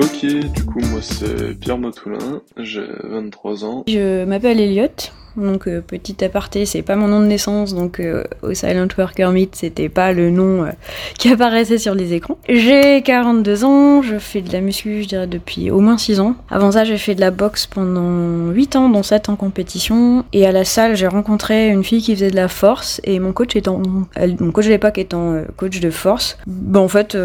[0.00, 3.84] Ok, du coup moi c'est Pierre Matoulin, j'ai 23 ans.
[3.86, 4.88] Je m'appelle Elliot,
[5.36, 9.30] donc euh, petit aparté, c'est pas mon nom de naissance, donc euh, au Silent Worker
[9.32, 10.70] Meet, c'était pas le nom euh,
[11.18, 12.38] qui apparaissait sur les écrans.
[12.48, 16.34] J'ai 42 ans, je fais de la muscu, je dirais depuis au moins 6 ans.
[16.50, 20.24] Avant ça, j'ai fait de la boxe pendant 8 ans, dont 7 en compétition.
[20.32, 23.32] Et à la salle, j'ai rencontré une fille qui faisait de la force, et mon
[23.32, 23.80] coach étant,
[24.18, 26.38] mon coach de l'époque étant coach de force.
[26.46, 27.16] Bon, en fait,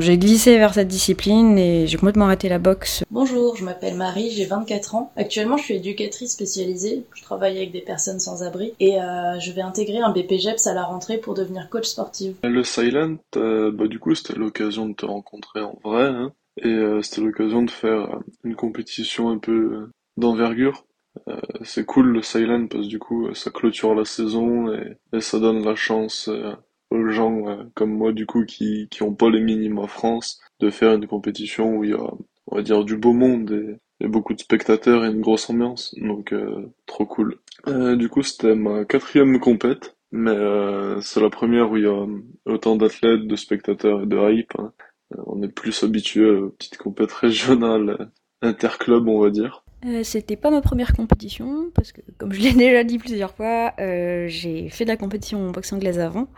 [0.00, 3.04] j'ai glissé vers cette discipline et j'ai complètement la boxe.
[3.12, 5.12] Bonjour, je m'appelle Marie, j'ai 24 ans.
[5.16, 7.04] Actuellement, je suis éducatrice spécialisée.
[7.14, 10.74] Je travaille avec des personnes sans abri et euh, je vais intégrer un BPGEPS à
[10.74, 12.34] la rentrée pour devenir coach sportif.
[12.42, 16.66] Le Silent, euh, bah, du coup, c'était l'occasion de te rencontrer en vrai hein, et
[16.66, 20.84] euh, c'était l'occasion de faire une compétition un peu d'envergure.
[21.62, 25.64] c'est cool le Silent parce que du coup, ça clôture la saison et, ça donne
[25.64, 26.28] la chance
[26.90, 30.92] aux gens comme moi du coup qui qui ont pas les minima France de faire
[30.94, 32.10] une compétition où il y a
[32.50, 36.32] on va dire du beau monde et beaucoup de spectateurs et une grosse ambiance, donc
[36.32, 37.38] euh, trop cool.
[37.66, 41.86] Euh, du coup, c'était ma quatrième compète, mais euh, c'est la première où il y
[41.86, 42.06] a
[42.46, 44.52] autant d'athlètes, de spectateurs et de hype.
[44.58, 44.72] Hein.
[45.26, 49.64] on est plus habitué aux petites compètes régionales, interclubs, on va dire.
[50.04, 54.68] c'était pas ma première compétition, parce que comme je l'ai déjà dit plusieurs fois, j'ai
[54.70, 56.28] fait de la compétition en boxe anglaise avant.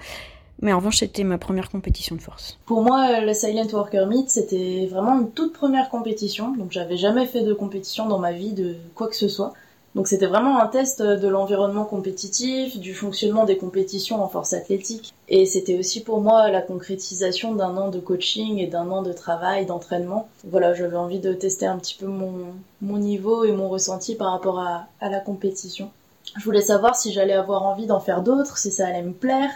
[0.63, 2.59] Mais en revanche, c'était ma première compétition de force.
[2.67, 6.55] Pour moi, le Silent Worker Meet, c'était vraiment une toute première compétition.
[6.55, 9.55] Donc, j'avais jamais fait de compétition dans ma vie de quoi que ce soit.
[9.95, 15.15] Donc, c'était vraiment un test de l'environnement compétitif, du fonctionnement des compétitions en force athlétique.
[15.29, 19.13] Et c'était aussi pour moi la concrétisation d'un an de coaching et d'un an de
[19.13, 20.29] travail, d'entraînement.
[20.49, 24.31] Voilà, j'avais envie de tester un petit peu mon, mon niveau et mon ressenti par
[24.31, 25.91] rapport à, à la compétition.
[26.39, 29.51] Je voulais savoir si j'allais avoir envie d'en faire d'autres, si ça allait me plaire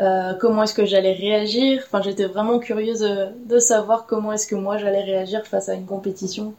[0.00, 1.82] euh, comment est-ce que j'allais réagir?
[1.86, 5.86] Enfin, j'étais vraiment curieuse de, savoir comment est-ce que moi j'allais réagir face à une
[5.86, 6.54] compétition.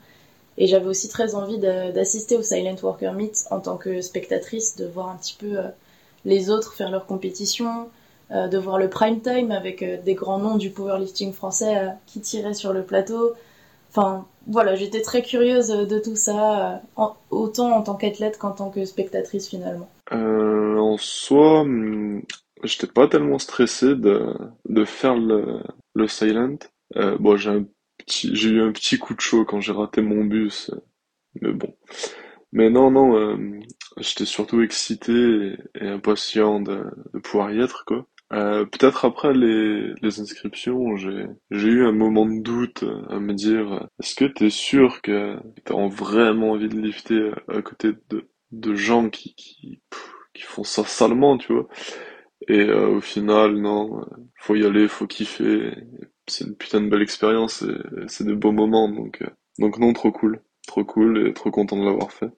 [0.58, 4.86] Et j'avais aussi très envie d'assister au Silent Worker Meet en tant que spectatrice, de
[4.86, 5.69] voir un petit peu euh,
[6.25, 7.88] les autres faire leur compétition,
[8.32, 12.54] euh, de voir le prime time avec des grands noms du powerlifting français qui tiraient
[12.54, 13.34] sur le plateau.
[13.89, 16.82] Enfin, voilà, j'étais très curieuse de tout ça,
[17.32, 19.88] autant en tant qu'athlète qu'en tant que spectatrice finalement.
[20.12, 22.21] en soi, hum,
[22.63, 24.34] j'étais pas tellement stressé de,
[24.65, 25.62] de faire le,
[25.95, 26.58] le silent.
[26.95, 27.65] Euh, bon, j'ai un
[27.98, 30.72] petit, j'ai eu un petit coup de chaud quand j'ai raté mon bus,
[31.41, 31.76] mais bon.
[32.52, 33.60] Mais non, non, euh,
[33.98, 38.08] j'étais surtout excité et, impatient de, de, pouvoir y être, quoi.
[38.32, 43.34] Euh, peut-être après les, les inscriptions, j'ai, j'ai eu un moment de doute à me
[43.34, 48.76] dire, est-ce que t'es sûr que t'as vraiment envie de lifter à côté de, de
[48.76, 49.82] gens qui, qui,
[50.34, 51.67] qui font ça salement, tu vois?
[52.50, 54.04] Et euh, au final, non,
[54.36, 55.72] faut y aller, faut kiffer.
[56.28, 57.76] C'est une putain de belle expérience et
[58.08, 60.42] c'est des beaux moments, donc, euh, donc non, trop cool.
[60.68, 62.30] Trop cool et trop content de l'avoir fait.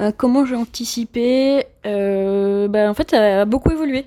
[0.00, 4.06] Euh, comment j'ai anticipé euh, bah, En fait, ça a beaucoup évolué.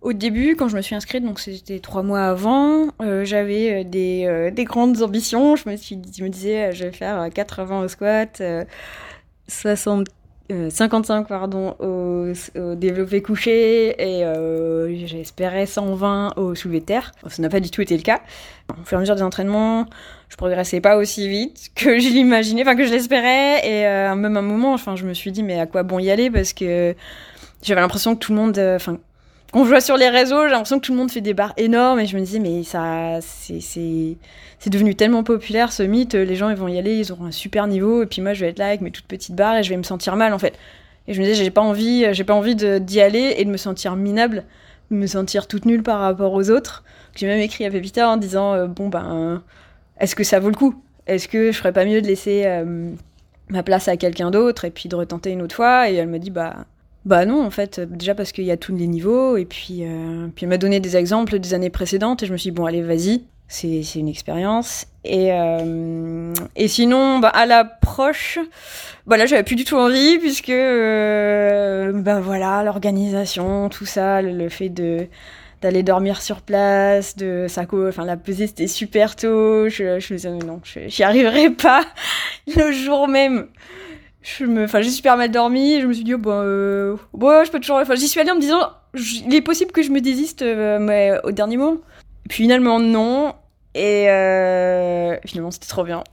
[0.00, 4.50] Au début, quand je me suis inscrite, donc c'était trois mois avant, euh, j'avais des,
[4.52, 5.56] des grandes ambitions.
[5.56, 8.42] Je me disais, je vais faire 80 au squat,
[9.48, 10.06] 60
[10.70, 12.32] 55 euh, pardon au,
[12.74, 17.12] développé couché et euh, j'espérais 120 au soulevé de terre.
[17.28, 18.20] Ça n'a pas du tout été le cas.
[18.70, 19.86] Au fur et à mesure des entraînements,
[20.28, 24.36] je progressais pas aussi vite que je l'imaginais, enfin que je l'espérais et euh, même
[24.36, 26.30] un moment, enfin je me suis dit mais à quoi bon y aller?
[26.30, 26.94] Parce que
[27.62, 28.98] j'avais l'impression que tout le monde, enfin
[29.54, 32.00] je vois sur les réseaux, j'ai l'impression que tout le monde fait des barres énormes
[32.00, 34.16] et je me disais, mais ça, c'est
[34.66, 37.66] devenu tellement populaire ce mythe, les gens ils vont y aller, ils auront un super
[37.66, 39.70] niveau et puis moi je vais être là avec mes toutes petites barres et je
[39.70, 40.54] vais me sentir mal en fait.
[41.08, 43.56] Et je me disais, j'ai pas envie, j'ai pas envie d'y aller et de me
[43.56, 44.44] sentir minable,
[44.90, 46.84] de me sentir toute nulle par rapport aux autres.
[47.16, 49.42] J'ai même écrit à Pépita en disant, euh, bon ben,
[49.98, 50.80] est-ce que ça vaut le coup?
[51.06, 52.90] Est-ce que je ferais pas mieux de laisser euh,
[53.48, 55.90] ma place à quelqu'un d'autre et puis de retenter une autre fois?
[55.90, 56.66] Et elle me dit, bah
[57.06, 60.28] bah non, en fait, déjà parce qu'il y a tous les niveaux, et puis, euh,
[60.34, 62.66] puis elle m'a donné des exemples des années précédentes, et je me suis dit, bon,
[62.66, 64.86] allez, vas-y, c'est, une expérience.
[65.04, 68.38] Et, euh, et sinon, bah, à l'approche,
[69.06, 74.48] bah là, j'avais plus du tout envie, puisque, euh, bah voilà, l'organisation, tout ça, le,
[74.48, 75.06] fait de
[75.62, 80.16] d'aller dormir sur place, de ça, enfin la pesée c'était super tôt, je, je me
[80.16, 81.84] disais non, j'y arriverai pas
[82.56, 83.46] le jour même
[84.22, 85.80] je me, j'ai super mal dormi.
[85.80, 87.82] Je me suis dit, oh, bah, euh, ouais, je peux toujours.
[87.94, 91.12] J'y suis allée en me disant, il est possible que je me désiste, euh, mais
[91.24, 91.78] au dernier moment.
[92.28, 93.34] Puis finalement, non.
[93.74, 96.04] Et euh, finalement, c'était trop bien.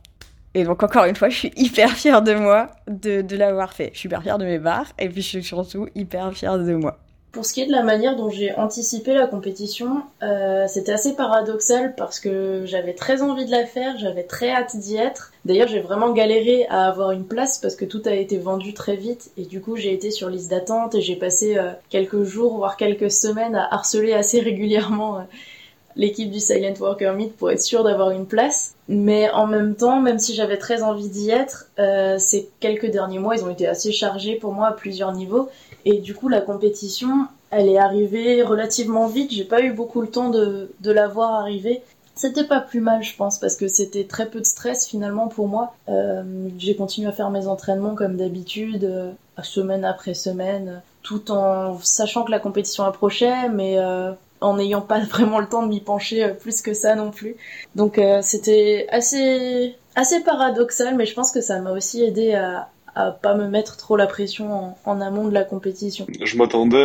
[0.53, 3.91] Et donc, encore une fois, je suis hyper fière de moi de, de l'avoir fait.
[3.93, 4.91] Je suis hyper fière de mes barres.
[4.97, 6.97] Et puis, je suis surtout hyper fière de moi.
[7.37, 11.15] Pour ce qui est de la manière dont j'ai anticipé la compétition, euh, c'était assez
[11.15, 15.31] paradoxal parce que j'avais très envie de la faire, j'avais très hâte d'y être.
[15.45, 18.95] D'ailleurs, j'ai vraiment galéré à avoir une place parce que tout a été vendu très
[18.95, 22.57] vite et du coup, j'ai été sur liste d'attente et j'ai passé euh, quelques jours,
[22.57, 25.21] voire quelques semaines à harceler assez régulièrement euh,
[25.97, 28.75] l'équipe du Silent Worker Meet pour être sûr d'avoir une place.
[28.87, 31.67] Mais en même temps, même si j'avais très envie d'y être,
[32.19, 35.49] ces quelques derniers mois, ils ont été assez chargés pour moi à plusieurs niveaux
[35.89, 39.31] et du coup, la compétition, elle est arrivée relativement vite.
[39.31, 41.81] J'ai pas eu beaucoup le temps de, de la voir arriver.
[42.13, 45.47] C'était pas plus mal, je pense, parce que c'était très peu de stress finalement pour
[45.47, 45.75] moi.
[45.87, 46.23] Euh,
[46.57, 49.11] j'ai continué à faire mes entraînements comme d'habitude, euh,
[49.43, 54.99] semaine après semaine, tout en sachant que la compétition approchait, mais euh, en n'ayant pas
[55.05, 57.35] vraiment le temps de m'y pencher euh, plus que ça non plus.
[57.75, 62.69] Donc euh, c'était assez assez paradoxal, mais je pense que ça m'a aussi aidé à,
[62.97, 66.07] à pas me mettre trop la pression en, amont de la compétition.
[66.21, 66.83] Je m'attendais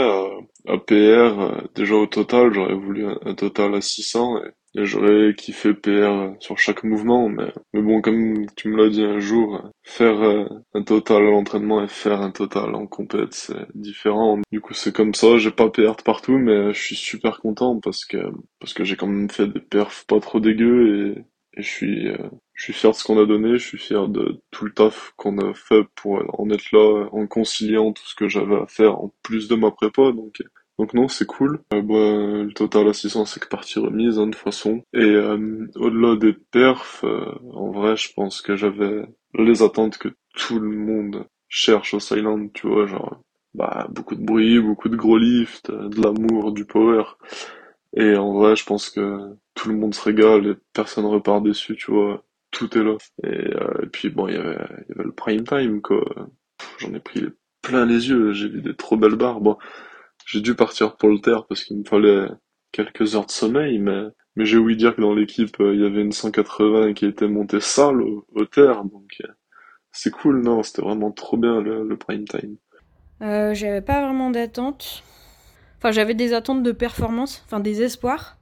[0.69, 5.75] à, PR, euh, déjà au total, j'aurais voulu un, total à 600 et, j'aurais kiffé
[5.75, 10.23] PR sur chaque mouvement, mais, mais bon, comme tu me l'as dit un jour, faire
[10.23, 14.39] euh, un total à l'entraînement et faire un total en compète, c'est différent.
[14.51, 18.05] Du coup, c'est comme ça, j'ai pas PR partout, mais je suis super content parce
[18.05, 18.19] que,
[18.61, 22.09] parce que j'ai quand même fait des perfs pas trop dégueux et, et je suis,
[22.09, 22.17] euh,
[22.55, 25.13] je suis fier de ce qu'on a donné, je suis fier de tout le taf
[25.17, 28.99] qu'on a fait pour en être là, en conciliant tout ce que j'avais à faire
[28.99, 30.43] en plus de ma prépa, donc
[30.83, 31.61] donc non, c'est cool.
[31.73, 34.83] Euh, bah, le total 600, c'est que partie remise, hein, de façon.
[34.93, 39.05] Et euh, au-delà des perfs, euh, en vrai, je pense que j'avais
[39.39, 43.23] les attentes que tout le monde cherche au Silent, tu vois, genre
[43.55, 47.05] bah beaucoup de bruit, beaucoup de gros lifts, de l'amour, du power.
[47.97, 51.77] Et en vrai, je pense que tout le monde se régale et personne repart déçu,
[51.77, 52.97] tu vois tout est là.
[53.25, 56.05] Et, puis bon, il y avait, le prime time, quoi.
[56.79, 57.25] J'en ai pris
[57.63, 59.41] plein les yeux, j'ai vu des trop belles barres.
[59.41, 59.57] Bon,
[60.27, 62.29] j'ai dû partir pour le terre parce qu'il me fallait
[62.73, 64.05] quelques heures de sommeil, mais,
[64.37, 67.29] mais j'ai ouï dire que dans l'équipe, euh, il y avait une 180 qui était
[67.29, 69.29] montée sale au, terre, donc euh,
[69.93, 72.57] c'est cool, non, c'était vraiment trop bien le, prime time.
[73.21, 75.03] j'avais pas vraiment d'attente.
[75.79, 78.37] Enfin, j'avais des attentes de performance, enfin des espoirs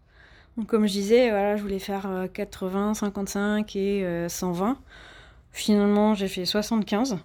[0.67, 4.71] comme je disais, voilà, je voulais faire 80, euh, 55 et 120.
[4.71, 4.75] Euh,
[5.53, 7.19] Finalement, j'ai fait 75.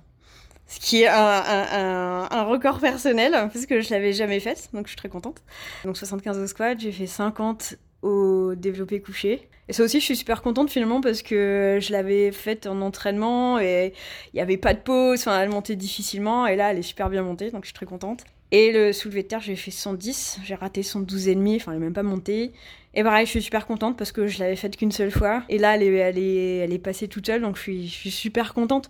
[0.67, 4.97] Ce qui est un, record personnel, parce que je l'avais jamais fait, donc je suis
[4.97, 5.41] très contente.
[5.83, 9.47] Donc 75 au squat, j'ai fait 50 au développé couché.
[9.67, 13.59] Et ça aussi, je suis super contente finalement parce que je l'avais faite en entraînement
[13.59, 13.93] et
[14.33, 17.09] il n'y avait pas de pause, enfin, elle montait difficilement et là, elle est super
[17.09, 18.25] bien montée, donc je suis très contente.
[18.51, 21.93] Et le soulevé de terre, j'ai fait 110, j'ai raté 112,5, enfin, elle n'est même
[21.93, 22.53] pas montée.
[22.93, 25.43] Et pareil, je suis super contente parce que je l'avais faite qu'une seule fois.
[25.49, 27.93] Et là, elle est, elle est, elle est passée toute seule, donc je suis, je
[27.93, 28.89] suis super contente.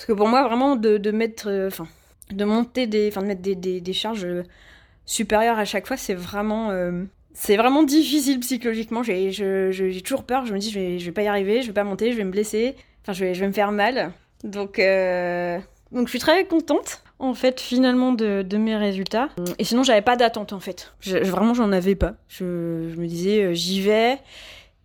[0.00, 1.86] Parce que pour moi, vraiment, de, mettre, euh, enfin,
[2.30, 4.44] de monter des, enfin, de mettre des, des, des, charges euh,
[5.04, 9.02] supérieures à chaque fois, c'est vraiment, euh, c'est vraiment difficile psychologiquement.
[9.02, 10.46] J'ai, j'ai toujours peur.
[10.46, 12.16] Je me dis, je vais, je vais pas y arriver, je vais pas monter, je
[12.16, 12.76] vais me blesser.
[13.02, 14.12] Enfin, je vais, je vais me faire mal.
[14.42, 14.80] Donc,
[15.92, 19.28] donc, je suis très contente en fait finalement de, mes résultats.
[19.58, 20.94] Et sinon j'avais pas d'attente en fait.
[21.00, 22.14] Je, vraiment j'en avais pas.
[22.28, 24.16] Je, me disais j'y vais.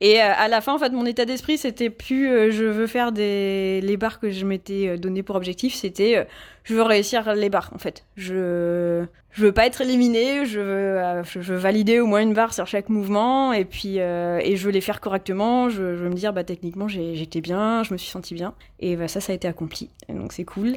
[0.01, 2.87] Et euh, à la fin en fait mon état d'esprit c'était plus euh, je veux
[2.87, 6.27] faire des les barres que je m'étais donné pour objectif, c'était
[6.63, 8.05] je veux réussir les barres en fait.
[8.17, 12.53] Je je veux pas être éliminé, je veux je veux valider au moins une barre
[12.53, 15.69] sur chaque mouvement et puis et je veux les faire correctement.
[15.69, 19.07] Je, veux me dire bah techniquement j'étais bien, je me suis senti bien et bah,
[19.07, 19.89] ça ça a été accompli.
[20.09, 20.75] donc c'est cool.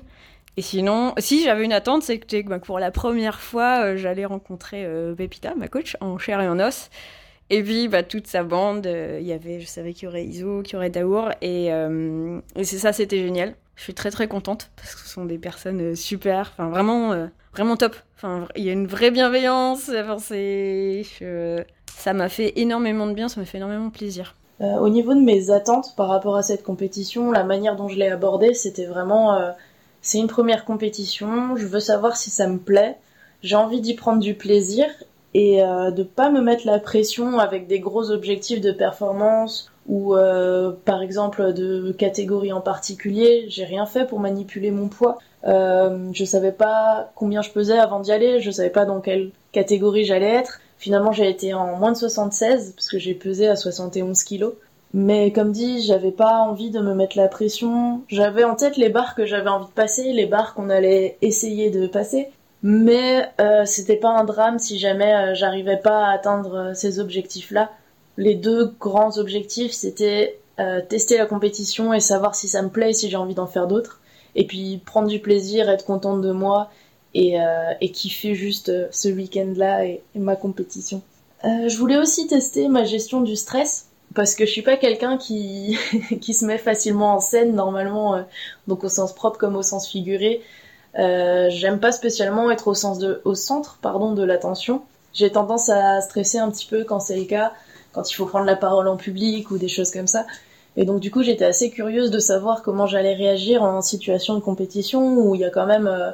[0.56, 4.88] Et sinon, si j'avais une attente, c'est que bah, pour la première fois, j'allais rencontrer
[5.16, 6.90] Pepita, ma coach, en chair et en os.
[7.50, 10.62] Et puis, bah, toute sa bande, il y avait, je savais qu'il y aurait Iso,
[10.62, 13.54] qu'il y aurait Daour, et, et c'est ça, c'était génial.
[13.76, 17.76] Je suis très très contente parce que ce sont des personnes super, enfin vraiment, vraiment
[17.76, 17.96] top.
[18.16, 19.88] Enfin, il y a une vraie bienveillance.
[19.88, 21.02] Enfin, c'est,
[21.96, 24.34] ça m'a fait énormément de bien, ça m'a fait énormément plaisir.
[24.60, 27.96] Euh, au niveau de mes attentes par rapport à cette compétition, la manière dont je
[27.96, 29.52] l'ai abordée, c'était vraiment euh,
[30.02, 32.96] c'est une première compétition, je veux savoir si ça me plaît,
[33.42, 34.86] j'ai envie d'y prendre du plaisir
[35.34, 40.14] et euh, de pas me mettre la pression avec des gros objectifs de performance ou
[40.14, 43.46] euh, par exemple de catégorie en particulier.
[43.48, 45.18] J'ai rien fait pour manipuler mon poids.
[45.44, 49.30] Euh, je savais pas combien je pesais avant d'y aller, je savais pas dans quelle
[49.52, 50.60] catégorie j'allais être.
[50.78, 54.54] Finalement, j'ai été en moins de 76 parce que j'ai pesé à 71 kilos.
[54.94, 58.00] Mais comme dit, j'avais pas envie de me mettre la pression.
[58.08, 61.70] J'avais en tête les barres que j'avais envie de passer, les barres qu'on allait essayer
[61.70, 62.30] de passer.
[62.62, 66.98] Mais euh, c'était pas un drame si jamais euh, j'arrivais pas à atteindre euh, ces
[66.98, 67.70] objectifs-là.
[68.16, 70.38] Les deux grands objectifs, c'était
[70.88, 74.00] tester la compétition et savoir si ça me plaît si j'ai envie d'en faire d'autres.
[74.34, 76.68] Et puis prendre du plaisir, être contente de moi
[77.14, 77.38] et,
[77.92, 81.00] kiffer juste ce week-end-là et, ma compétition.
[81.44, 85.78] Je voulais aussi tester ma gestion du stress parce que je suis pas quelqu'un qui
[86.20, 88.24] qui se met facilement en scène normalement,
[88.66, 90.42] donc au sens propre comme au sens figuré.
[90.98, 94.82] Euh, J'aime pas spécialement être au sens de au centre pardon de l'attention.
[95.12, 97.52] J'ai tendance à stresser un petit peu quand c'est le cas,
[97.92, 100.26] quand il faut prendre la parole en public ou des choses comme ça.
[100.76, 104.40] Et donc du coup j'étais assez curieuse de savoir comment j'allais réagir en situation de
[104.40, 106.10] compétition où il y a quand même euh,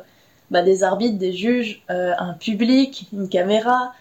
[0.50, 3.92] bah, des arbitres, des juges, euh, un public, une caméra,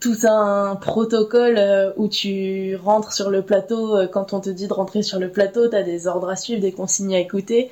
[0.00, 1.60] tout un protocole
[1.96, 5.68] où tu rentres sur le plateau, quand on te dit de rentrer sur le plateau,
[5.68, 7.70] t'as des ordres à suivre, des consignes à écouter.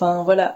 [0.00, 0.54] Enfin voilà,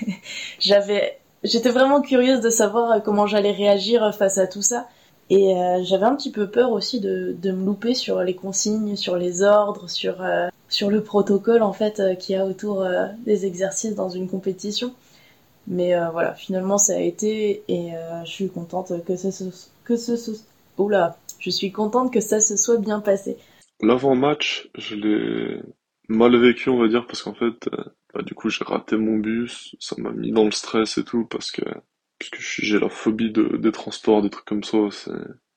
[0.60, 4.86] j'avais, j'étais vraiment curieuse de savoir comment j'allais réagir face à tout ça.
[5.30, 8.96] Et euh, j'avais un petit peu peur aussi de, de me louper sur les consignes,
[8.96, 12.86] sur les ordres, sur, euh, sur le protocole en fait euh, qu'il y a autour
[13.24, 14.92] des exercices dans une compétition.
[15.66, 19.44] Mais euh, voilà, finalement ça a été et euh, je suis contente que ça se
[19.84, 19.94] que
[21.38, 23.36] je suis contente que ça se soit bien passé.
[23.80, 25.62] L'avant-match, je l'ai
[26.08, 29.18] mal vécu, on va dire, parce qu'en fait, euh, bah, du coup, j'ai raté mon
[29.18, 31.62] bus, ça m'a mis dans le stress et tout, parce que
[32.18, 34.78] parce que j'ai la phobie de, des transports, des trucs comme ça.
[34.90, 35.10] C'est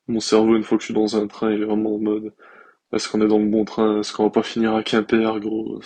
[0.08, 2.34] mon cerveau, une fois que je suis dans un train, il est vraiment en mode
[2.94, 5.82] est-ce qu'on est dans le bon train, est-ce qu'on va pas finir à Quimper, gros.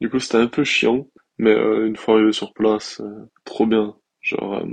[0.00, 1.08] Du coup, c'était un peu chiant.
[1.38, 3.96] Mais euh, une fois arrivé sur place, euh, trop bien.
[4.20, 4.66] Genre euh,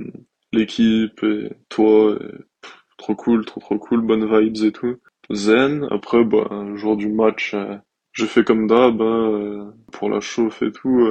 [0.51, 4.97] l'équipe et toi, et, pff, trop cool, trop trop cool, bonnes vibes et tout.
[5.31, 5.87] Zen.
[5.91, 7.55] Après, bah, un jour du match,
[8.13, 11.07] je fais comme d'hab, hein, pour la chauffe et tout.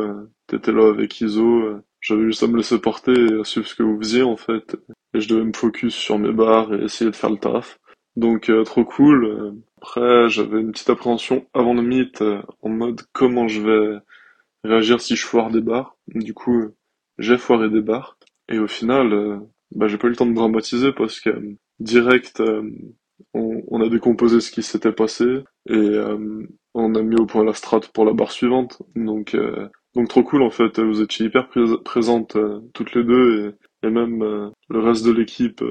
[0.46, 1.80] T'étais là avec Iso.
[2.00, 4.76] J'avais juste à me laisser porter et à suivre ce que vous faisiez en fait.
[5.14, 7.78] Et je devais me focus sur mes barres et essayer de faire le taf.
[8.16, 9.54] Donc trop cool.
[9.78, 12.22] Après, j'avais une petite appréhension avant le meet
[12.62, 13.98] en mode comment je vais
[14.64, 15.96] réagir si je foire des barres.
[16.08, 16.72] Du coup,
[17.18, 18.18] j'ai foiré des barres.
[18.48, 19.38] Et au final, euh,
[19.74, 22.62] bah, j'ai pas eu le temps de dramatiser parce que euh, direct, euh,
[23.34, 25.24] on, on, a décomposé ce qui s'était passé
[25.68, 25.90] et
[26.74, 28.82] on a mis au point la strat pour la barre suivante.
[28.96, 29.36] Donc,
[29.94, 30.80] donc trop cool en fait.
[30.80, 31.48] Vous étiez hyper
[31.84, 32.36] présentes
[32.72, 35.62] toutes les deux et, même le reste de l'équipe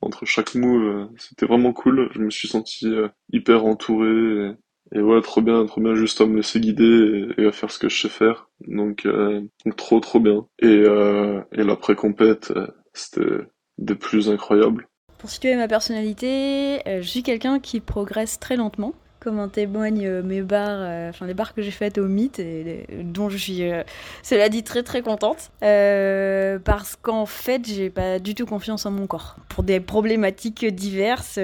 [0.00, 2.08] entre chaque move, c'était vraiment cool.
[2.12, 2.86] Je me suis senti
[3.32, 4.54] hyper entouré.
[4.92, 7.70] Et, ouais, trop bien, trop bien, juste à me laisser guider et, et à faire
[7.70, 8.48] ce que je sais faire.
[8.66, 10.46] Donc, euh, donc trop, trop bien.
[10.60, 13.44] Et, euh, et l'après-compète, euh, c'était
[13.78, 14.88] des plus incroyables.
[15.18, 20.06] Pour situer ma personnalité, euh, je suis quelqu'un qui progresse très lentement comme en témoignent
[20.06, 23.36] euh, mes bars, euh, enfin les bars que j'ai faites au Mythe, et, dont je
[23.36, 23.82] suis, euh,
[24.22, 25.50] cela dit, très très contente.
[25.60, 29.36] Parce qu'en fait, j'ai pas du tout confiance en mon corps.
[29.48, 31.38] Pour des problématiques diverses,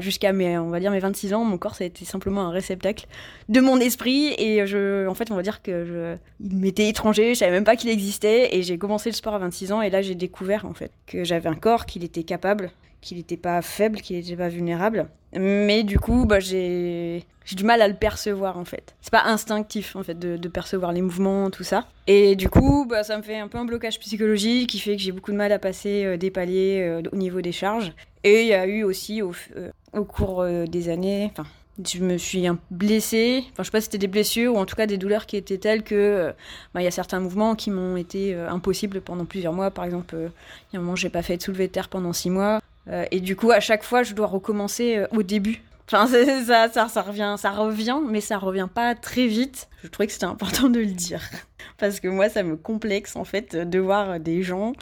[0.00, 2.50] jusqu'à mes, on va dire, mes 26 ans, mon corps, ça a été simplement un
[2.50, 3.06] réceptacle
[3.48, 4.34] de mon esprit.
[4.38, 7.64] Et je, en fait, on va dire que je, il m'était étranger, je savais même
[7.64, 8.56] pas qu'il existait.
[8.56, 11.24] Et j'ai commencé le sport à 26 ans, et là, j'ai découvert, en fait, que
[11.24, 15.08] j'avais un corps, qu'il était capable qu'il n'était pas faible, qu'il n'était pas vulnérable.
[15.32, 18.94] Mais du coup, bah, j'ai du mal à le percevoir en fait.
[19.00, 21.86] C'est pas instinctif en fait de, percevoir les mouvements, tout ça.
[22.06, 25.02] Et du coup, bah, ça me fait un peu un blocage psychologique qui fait que
[25.02, 27.92] j'ai beaucoup de mal à passer euh, des paliers euh, au niveau des charges.
[28.24, 29.70] Et il y a eu aussi au, euh,
[30.04, 31.48] cours des années, enfin
[31.82, 34.76] je me suis blessée, enfin je sais pas si c'était des blessures ou en tout
[34.76, 36.34] cas des douleurs qui étaient telles que
[36.74, 39.70] bah, il y a certains mouvements qui m'ont été impossibles pendant plusieurs mois.
[39.70, 42.12] Par exemple, il y a un moment j'ai pas fait de soulevé de terre pendant
[42.12, 42.60] six mois
[42.90, 45.62] euh, et du coup à chaque fois je dois recommencer euh, au début.
[45.86, 46.06] Enfin
[46.46, 49.68] ça, ça, revient, ça revient, mais ça revient pas très vite.
[49.82, 51.22] Je trouvais que c'était important de le dire
[51.78, 54.72] parce que moi, ça me complexe en fait de voir des gens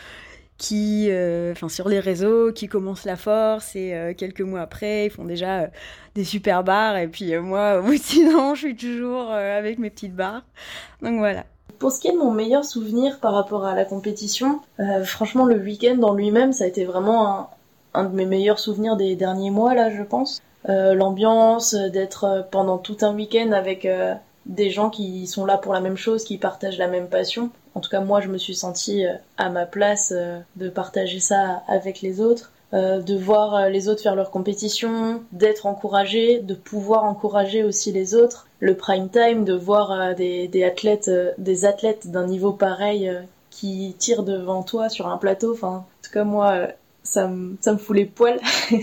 [0.59, 5.11] qui, euh, enfin sur les réseaux, qui commencent la force et quelques mois après, ils
[5.11, 5.71] font déjà
[6.15, 10.43] des super barres et puis moi, sinon, je suis toujours avec mes petites barres.
[11.01, 11.45] Donc voilà.
[11.79, 14.61] Pour ce qui est de mon meilleur souvenir par rapport à la compétition,
[15.05, 17.49] franchement, le week-end en lui-même, ça a été vraiment un,
[17.95, 20.43] un, de mes meilleurs souvenirs des derniers mois là, je pense.
[20.67, 23.87] L'ambiance, d'être pendant tout un week-end avec
[24.49, 27.51] des gens qui sont là pour la même chose, qui partagent la même passion.
[27.75, 31.21] En tout cas, moi, je me suis sentie euh, à ma place euh, de partager
[31.21, 36.55] ça avec les autres, euh, de voir les autres faire leur compétition, d'être encouragé, de
[36.55, 38.47] pouvoir encourager aussi les autres.
[38.59, 43.13] Le prime time, de voir des, des athlètes, des athlètes d'un niveau pareil
[43.51, 45.53] qui tirent devant toi sur un plateau.
[45.53, 46.69] Enfin, en tout cas, moi,
[47.09, 48.41] ça me, ça me fout les poils.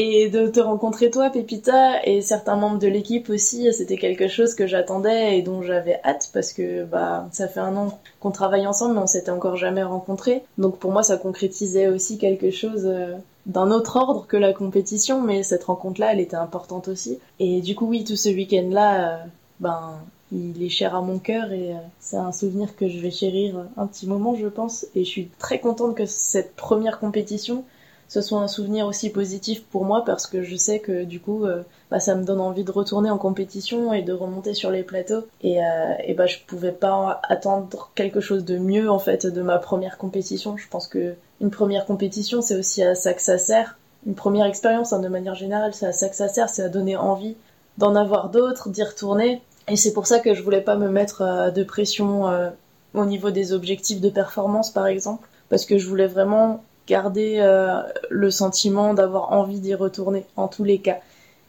[0.00, 4.54] Et de te rencontrer toi, Pépita, et certains membres de l'équipe aussi, c'était quelque chose
[4.54, 8.68] que j'attendais et dont j'avais hâte parce que bah ça fait un an qu'on travaille
[8.68, 10.44] ensemble, mais on s'était encore jamais rencontrés.
[10.56, 15.20] Donc pour moi, ça concrétisait aussi quelque chose euh, d'un autre ordre que la compétition,
[15.20, 17.18] mais cette rencontre-là, elle était importante aussi.
[17.40, 19.24] Et du coup, oui, tout ce week-end-là, euh,
[19.58, 19.94] ben
[20.32, 23.66] il est cher à mon cœur et euh, c'est un souvenir que je vais chérir
[23.76, 24.86] un petit moment, je pense.
[24.94, 27.64] Et je suis très contente que cette première compétition
[28.08, 31.44] ce soit un souvenir aussi positif pour moi parce que je sais que du coup
[31.44, 34.82] euh, bah, ça me donne envie de retourner en compétition et de remonter sur les
[34.82, 35.26] plateaux.
[35.42, 39.42] Et, euh, et bah je pouvais pas attendre quelque chose de mieux en fait de
[39.42, 40.56] ma première compétition.
[40.56, 43.78] Je pense que une première compétition c'est aussi à ça que ça sert.
[44.06, 46.68] Une première expérience hein, de manière générale c'est à ça que ça sert c'est à
[46.68, 47.36] donner envie
[47.76, 51.22] d'en avoir d'autres d'y retourner et c'est pour ça que je voulais pas me mettre
[51.22, 52.24] euh, de pression
[52.94, 57.82] au niveau des objectifs de performance par exemple parce que je voulais vraiment garder euh,
[58.08, 60.98] le sentiment d'avoir envie d'y retourner en tous les cas.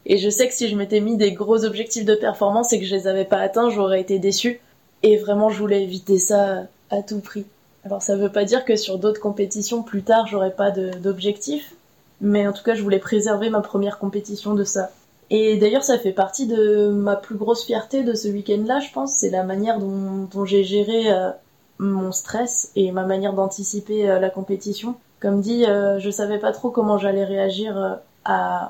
[0.06, 2.86] Et je sais que si je m'étais mis des gros objectifs de performance et que
[2.86, 4.60] je les avais pas atteints, j'aurais été déçue.
[5.04, 7.46] Et vraiment, je voulais éviter ça à tout prix.
[7.86, 11.74] Alors ça veut pas dire que sur d'autres compétitions plus tard, j'aurais pas d'objectifs,
[12.20, 14.92] mais en tout cas, je voulais préserver ma première compétition de ça.
[15.32, 19.14] Et d'ailleurs, ça fait partie de ma plus grosse fierté de ce week-end-là, je pense,
[19.14, 21.30] c'est la manière dont, j'ai géré euh,
[21.80, 24.96] mon stress et ma manière d'anticiper euh, la compétition.
[25.20, 27.96] Comme dit, euh, je savais pas trop comment j'allais réagir euh,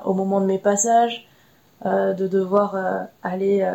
[0.04, 1.26] au moment de mes passages,
[1.84, 2.76] de devoir
[3.22, 3.68] aller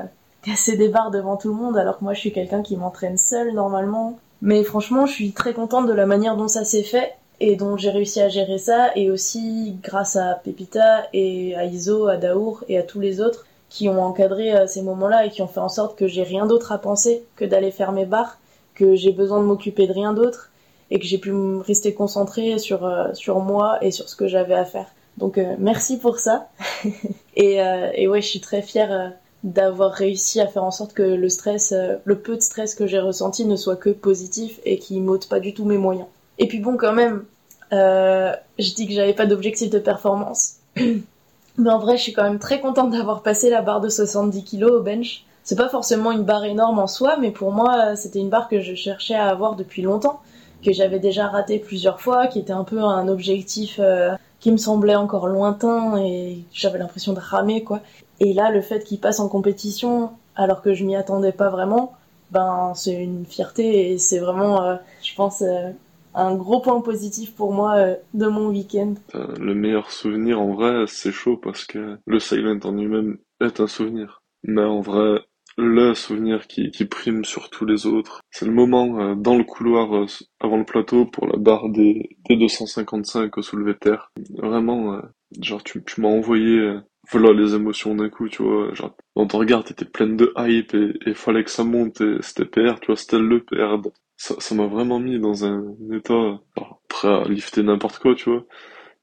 [0.44, 3.18] casser des barres devant tout le monde, alors que moi je suis quelqu'un qui m'entraîne
[3.18, 4.18] seul normalement.
[4.42, 7.78] Mais franchement, je suis très contente de la manière dont ça s'est fait et dont
[7.78, 12.64] j'ai réussi à gérer ça, et aussi grâce à Pepita et à Iso, à Daour
[12.70, 15.70] et à tous les autres qui ont encadré ces moments-là et qui ont fait en
[15.70, 18.38] sorte que j'ai rien d'autre à penser que d'aller faire mes barres,
[18.74, 20.52] que j'ai besoin de m'occuper de rien d'autre
[20.92, 24.54] et que j'ai pu rester concentrée sur euh, sur moi et sur ce que j'avais
[24.54, 24.88] à faire.
[25.18, 26.50] Donc euh, merci pour ça.
[27.36, 29.14] et, euh, et ouais, je suis très fière
[29.44, 31.74] d'avoir réussi à faire en sorte que le stress,
[32.04, 35.40] le peu de stress que j'ai ressenti ne soit que positif et qui m'ôte pas
[35.40, 36.08] du tout mes moyens.
[36.38, 37.24] Et puis bon, quand même,
[37.72, 40.56] je dis que j'avais pas d'objectif de performance.
[41.58, 44.44] Mais en vrai, je suis quand même très contente d'avoir passé la barre de 70
[44.44, 45.24] kg au bench.
[45.44, 48.62] C'est pas forcément une barre énorme en soi, mais pour moi, c'était une barre que
[48.62, 50.20] je cherchais à avoir depuis longtemps
[50.66, 54.58] que j'avais déjà raté plusieurs fois, qui était un peu un objectif euh, qui me
[54.58, 57.82] semblait encore lointain et j'avais l'impression de ramer quoi.
[58.20, 61.94] Et là, le fait qu'il passe en compétition alors que je m'y attendais pas vraiment,
[62.32, 65.70] ben c'est une fierté et c'est vraiment, euh, je pense, euh,
[66.16, 68.96] un gros point positif pour moi de mon week-end.
[69.14, 73.68] Le meilleur souvenir en vrai, c'est chaud parce que le silent en lui-même est un
[73.68, 74.22] souvenir.
[74.44, 75.22] Mais en vrai,
[75.58, 78.22] le souvenir qui, qui prime sur tous les autres.
[78.32, 80.06] C'est le moment euh, dans le couloir euh,
[80.40, 84.12] avant le plateau pour la barre des, des 255 au soulevé de terre.
[84.38, 85.02] Vraiment, euh,
[85.40, 86.76] genre tu, tu m'as envoyé
[87.12, 88.74] voilà les émotions d'un coup, tu vois.
[88.74, 92.18] Genre dans ton regard, t'étais pleine de hype et il fallait que ça monte et
[92.22, 93.82] c'était PR, tu vois, c'était le PR.
[94.18, 96.40] Ça, ça m'a vraiment mis dans un état
[96.88, 98.46] prêt à lifter n'importe quoi, tu vois.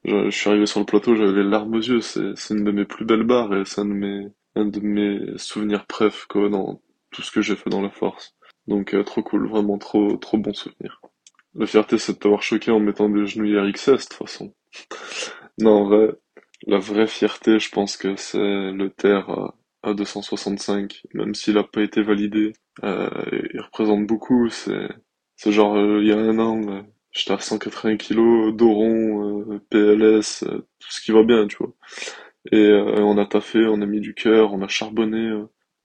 [0.05, 2.71] Je, suis arrivé sur le plateau, j'avais les larmes aux yeux, c'est, c'est une de
[2.71, 6.49] mes plus belles barres et c'est un de mes, un de mes souvenirs préf quoi
[6.49, 8.35] dans tout ce que j'ai fait dans la force.
[8.67, 11.01] Donc euh, trop cool, vraiment trop trop bon souvenir.
[11.55, 14.53] La fierté c'est de t'avoir choqué en mettant des genouillères XS de toute façon.
[15.59, 16.11] non en vrai,
[16.67, 19.29] la vraie fierté je pense que c'est le TER
[19.83, 22.53] à, 265, même s'il a pas été validé.
[22.83, 23.09] Euh,
[23.53, 24.89] il représente beaucoup, c'est
[25.35, 30.39] c'est genre euh, il y a un an euh, j'étais à 180 kg, Doron, PLS,
[30.43, 31.73] tout ce qui va bien tu vois.
[32.51, 35.31] Et on a taffé, on a mis du cœur, on a charbonné,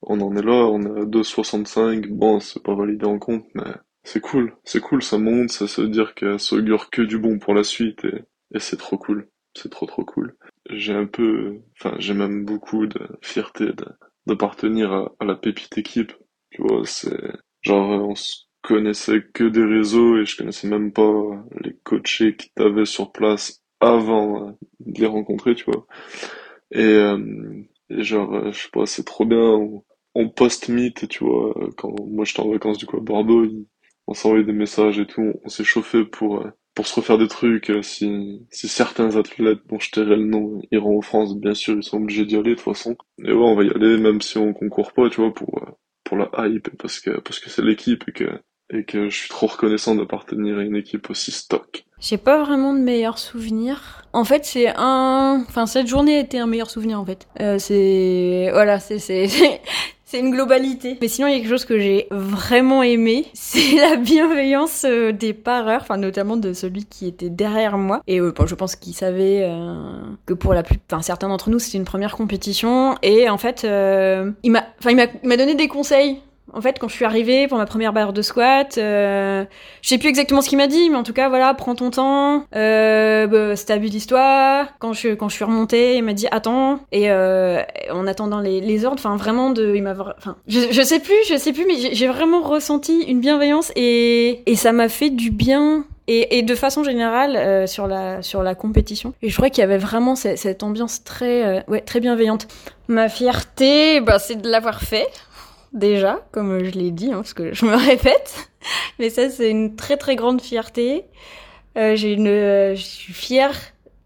[0.03, 2.09] on en est là, on à 2,65.
[2.09, 3.64] Bon, c'est pas validé en compte, mais
[4.05, 4.57] c'est cool.
[4.64, 7.64] C'est cool, ça monte, ça, se dire que ça augure que du bon pour la
[7.64, 8.24] suite et,
[8.55, 9.28] et c'est trop cool.
[9.55, 10.36] C'est trop trop cool.
[10.70, 13.66] J'ai un peu, enfin, j'ai même beaucoup de fierté
[14.26, 16.12] d'appartenir à la pépite équipe.
[16.51, 17.16] Tu vois, c'est
[17.62, 18.14] genre, on
[18.62, 21.12] connaissais que des réseaux et je connaissais même pas
[21.62, 25.86] les coachés que t'avais sur place avant de les rencontrer, tu vois.
[26.72, 27.18] Et, euh,
[27.90, 29.59] et genre, euh, je sais pas, c'est trop bien.
[30.14, 31.55] On, post-meet, tu vois.
[31.76, 33.46] Quand moi j'étais en vacances du coup à Bordeaux,
[34.07, 35.32] on s'envoyait des messages et tout.
[35.44, 37.72] On s'est chauffé pour euh, pour se refaire des trucs.
[37.82, 41.82] Si si certains athlètes dont je tairais le nom iront en France, bien sûr, ils
[41.84, 42.96] sont obligés d'y aller de toute façon.
[43.24, 45.62] Et ouais, on va y aller même si on concourt pas, tu vois, pour
[46.09, 48.40] pour la hype parce que parce que c'est l'équipe et que
[48.70, 51.84] et que je suis trop reconnaissant d'appartenir à une équipe aussi stock.
[52.00, 54.02] J'ai pas vraiment de meilleurs souvenirs.
[54.12, 57.28] En fait, c'est un, enfin cette journée était un meilleur souvenir en fait.
[57.40, 59.26] Euh, c'est voilà, c'est c'est
[60.09, 60.96] c'est une globalité.
[61.02, 65.12] Mais sinon, il y a quelque chose que j'ai vraiment aimé, c'est la bienveillance euh,
[65.12, 68.00] des pareurs, enfin notamment de celui qui était derrière moi.
[68.06, 71.59] Et euh, je pense qu'il savait euh, que pour la plus, enfin certains d'entre nous,
[71.59, 72.96] c'était une première compétition.
[73.02, 76.22] Et en fait, il m'a, enfin il m'a donné des conseils
[76.53, 79.44] en fait, quand je suis arrivée pour ma première barre de squat, euh,
[79.82, 81.90] je sais plus exactement ce qu'il m'a dit, mais en tout cas, voilà, prends ton
[81.90, 84.68] temps, euh, bah, stabilise-toi.
[84.78, 88.61] Quand je quand je suis remontée, il m'a dit attends, et euh, en attendant les,
[88.61, 91.66] les ordres, enfin vraiment de, il m'a, enfin, je, je sais plus, je sais plus,
[91.66, 96.42] mais j'ai vraiment ressenti une bienveillance et et ça m'a fait du bien et, et,
[96.42, 99.12] de façon générale euh, sur la sur la compétition.
[99.22, 102.49] Et je crois qu'il y avait vraiment cette, cette ambiance très euh, ouais très bienveillante.
[102.88, 105.07] Ma fierté, bah, c'est de l'avoir fait
[105.72, 108.50] déjà, comme je l'ai dit, hein, parce que je me répète.
[108.98, 111.04] Mais ça, c'est une très très grande fierté.
[111.76, 113.54] Euh, j'ai une, euh, je suis fière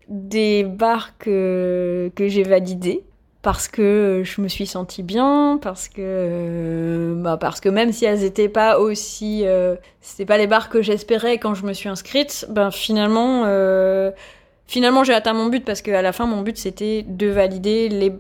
[0.09, 3.05] des barres que, que j'ai validées
[3.41, 8.05] parce que je me suis sentie bien, parce que euh, bah parce que même si
[8.05, 11.89] elles étaient pas aussi, euh, c'était pas les barres que j'espérais quand je me suis
[11.89, 13.45] inscrite, ben finalement,
[14.67, 18.13] finalement j'ai atteint mon but parce qu'à la fin mon but c'était de valider les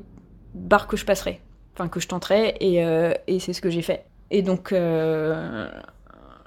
[0.54, 1.40] barres que je passerais
[1.74, 4.04] enfin que je tenterai et, euh, et c'est ce que j'ai fait.
[4.30, 5.68] Et donc, euh,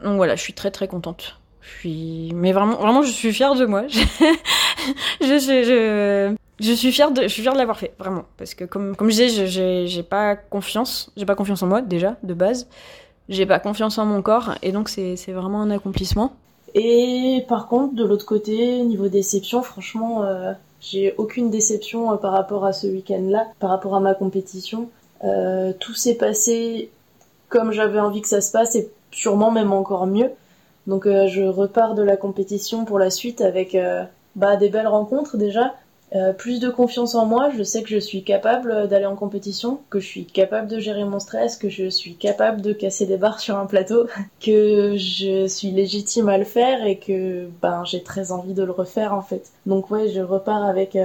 [0.04, 1.40] donc voilà, je suis très très contente.
[1.62, 3.88] Je suis, mais vraiment, vraiment, je suis fière de moi.
[3.88, 3.96] je,
[5.22, 8.66] je, je, je suis fière de, je suis fière de l'avoir fait, vraiment, parce que
[8.66, 12.68] comme comme je disais, j'ai pas confiance, j'ai pas confiance en moi déjà de base,
[13.30, 16.34] j'ai pas confiance en mon corps et donc c'est c'est vraiment un accomplissement.
[16.76, 20.52] Et par contre, de l'autre côté, niveau déception, franchement, euh,
[20.82, 24.90] j'ai aucune déception euh, par rapport à ce week-end-là, par rapport à ma compétition.
[25.26, 26.90] Euh, tout s'est passé
[27.50, 30.32] comme j'avais envie que ça se passe et sûrement même encore mieux.
[30.88, 34.04] Donc euh, je repars de la compétition pour la suite avec euh,
[34.36, 35.74] bah, des belles rencontres déjà,
[36.38, 37.50] plus de confiance en moi.
[37.58, 41.04] Je sais que je suis capable d'aller en compétition, que je suis capable de gérer
[41.04, 44.08] mon stress, que je suis capable de casser des barres sur un plateau,
[44.40, 48.72] que je suis légitime à le faire et que ben j'ai très envie de le
[48.72, 49.52] refaire en fait.
[49.66, 50.96] Donc ouais, je repars avec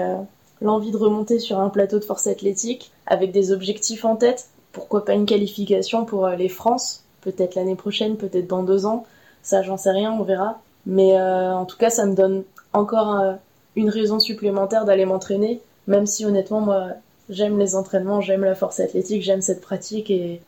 [0.61, 4.49] l'envie de remonter sur un plateau de force athlétique avec des objectifs en tête.
[4.73, 7.03] Pourquoi pas une qualification pour euh, les France?
[7.23, 9.07] Peut-être l'année prochaine, peut-être dans deux ans.
[9.43, 10.61] Ça, j'en sais rien, on verra.
[10.87, 13.33] Mais euh, en tout cas, ça me donne encore euh,
[13.77, 15.61] une raison supplémentaire d'aller m'entraîner.
[15.87, 16.89] Même si honnêtement, moi,
[17.29, 20.11] j'aime les entraînements, j'aime la force athlétique, j'aime cette pratique.
[20.11, 20.41] Et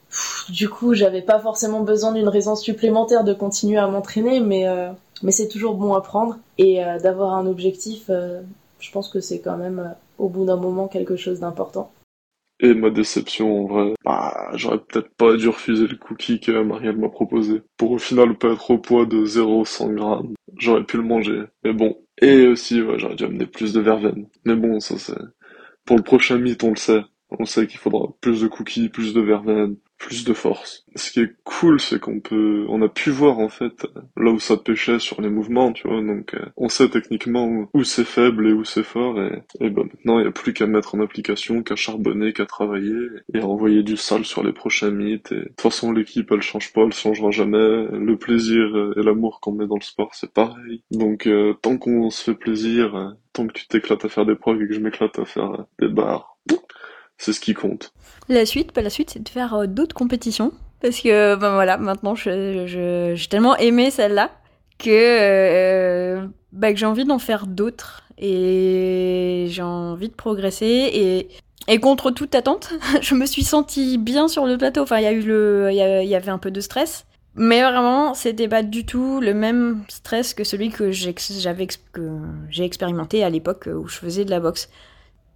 [0.51, 4.41] du coup, j'avais pas forcément besoin d'une raison supplémentaire de continuer à m'entraîner.
[4.41, 4.67] Mais,
[5.23, 6.37] mais c'est toujours bon à prendre.
[6.59, 11.17] Et d'avoir un objectif, je pense que c'est quand même au bout d'un moment quelque
[11.17, 11.93] chose d'important.
[12.61, 16.97] Et ma déception, en vrai, bah, j'aurais peut-être pas dû refuser le cookie que Marielle
[16.97, 17.63] m'a proposé.
[17.77, 20.35] Pour au final pas être au poids de 0,100 grammes.
[20.59, 21.43] J'aurais pu le manger.
[21.65, 21.99] Mais bon.
[22.21, 24.29] Et aussi, ouais, j'aurais dû amener plus de verveine.
[24.45, 25.19] Mais bon, ça c'est...
[25.85, 27.03] Pour le prochain mythe, on le sait.
[27.31, 30.85] On sait qu'il faudra plus de cookies, plus de verveine, plus de force.
[30.97, 33.87] Ce qui est cool, c'est qu'on peut, on a pu voir en fait
[34.17, 36.03] là où ça pêchait sur les mouvements, tu vois.
[36.03, 39.21] Donc, euh, on sait techniquement où, c'est faible et où c'est fort.
[39.23, 42.47] Et, et ben maintenant, il n'y a plus qu'à mettre en application, qu'à charbonner, qu'à
[42.47, 42.99] travailler
[43.33, 45.31] et à envoyer du sale sur les prochains mythes.
[45.31, 47.87] Et de toute façon, l'équipe, elle change pas, elle changera jamais.
[47.93, 50.83] Le plaisir et l'amour qu'on met dans le sport, c'est pareil.
[50.91, 54.35] Donc, euh, tant qu'on se fait plaisir, euh, tant que tu t'éclates à faire des
[54.35, 56.37] preuves et que je m'éclate à faire des barres,
[57.19, 57.93] c'est ce qui compte.
[58.29, 60.53] La suite, bah, la suite, c'est de faire euh, d'autres compétitions.
[60.81, 64.31] Parce que, ben voilà, maintenant, je, je, j'ai tellement aimé celle-là
[64.79, 68.03] que, euh, bah, que j'ai envie d'en faire d'autres.
[68.19, 70.67] Et j'ai envie de progresser.
[70.67, 71.29] Et,
[71.69, 74.83] et contre toute attente, je me suis sentie bien sur le plateau.
[74.83, 77.07] Enfin, il y y, avait un peu de stress.
[77.35, 82.19] Mais vraiment, c'était pas du tout le même stress que celui que j'ai, que
[82.51, 84.69] j'ai expérimenté à l'époque où je faisais de la boxe.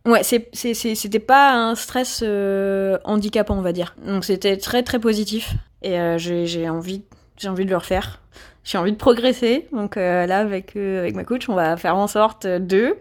[0.07, 3.97] Ouais, c'était pas un stress euh, handicapant, on va dire.
[4.07, 5.55] Donc c'était très très positif.
[5.83, 7.03] Et euh, j'ai, envie,
[7.37, 8.21] j'ai envie de le refaire.
[8.63, 9.67] J'ai envie de progresser.
[9.73, 12.97] Donc euh, là, avec, avec ma coach, on va faire en sorte de.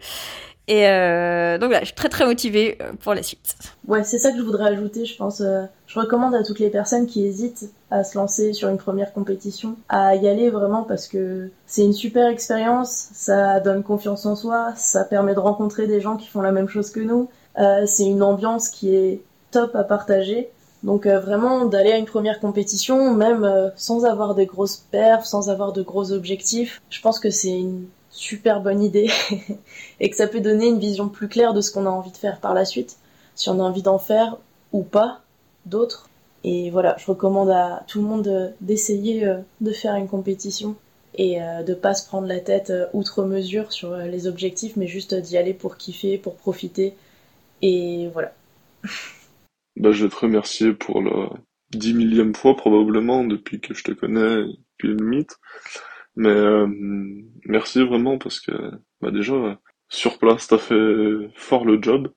[0.67, 3.55] Et euh, donc voilà, je suis très très motivée euh, pour la suite.
[3.87, 5.41] Ouais, c'est ça que je voudrais ajouter, je pense.
[5.41, 9.13] Euh, je recommande à toutes les personnes qui hésitent à se lancer sur une première
[9.13, 14.35] compétition, à y aller vraiment parce que c'est une super expérience, ça donne confiance en
[14.35, 17.29] soi, ça permet de rencontrer des gens qui font la même chose que nous.
[17.85, 20.49] C'est une ambiance qui est top à partager.
[20.83, 25.71] Donc vraiment d'aller à une première compétition, même sans avoir des grosses perfs, sans avoir
[25.71, 27.85] de gros objectifs, je pense que c'est une
[28.15, 29.09] super bonne idée
[29.99, 32.17] et que ça peut donner une vision plus claire de ce qu'on a envie de
[32.17, 32.97] faire par la suite,
[33.35, 34.37] si on a envie d'en faire
[34.71, 35.21] ou pas
[35.65, 36.09] d'autres.
[36.43, 40.75] Et voilà, je recommande à tout le monde d'essayer euh, de faire une compétition
[41.15, 44.87] et euh, de pas se prendre la tête euh, outre mesure sur les objectifs, mais
[44.87, 46.93] juste d'y aller pour kiffer, pour profiter.
[47.61, 48.33] Et voilà.
[49.77, 51.31] Bah, je vais te remercier pour la
[51.71, 55.37] dix millième fois probablement depuis que je te connais, depuis le mythe.
[56.15, 56.67] Mais euh,
[57.45, 58.51] merci vraiment parce que
[59.01, 59.59] bah déjà
[59.89, 62.11] sur place t'as fait fort le job.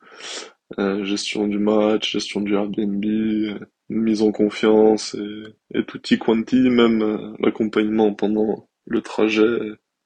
[0.78, 6.68] Euh, gestion du match, gestion du Airbnb, euh, mise en confiance et, et tutti quanti,
[6.70, 9.58] même l'accompagnement pendant le trajet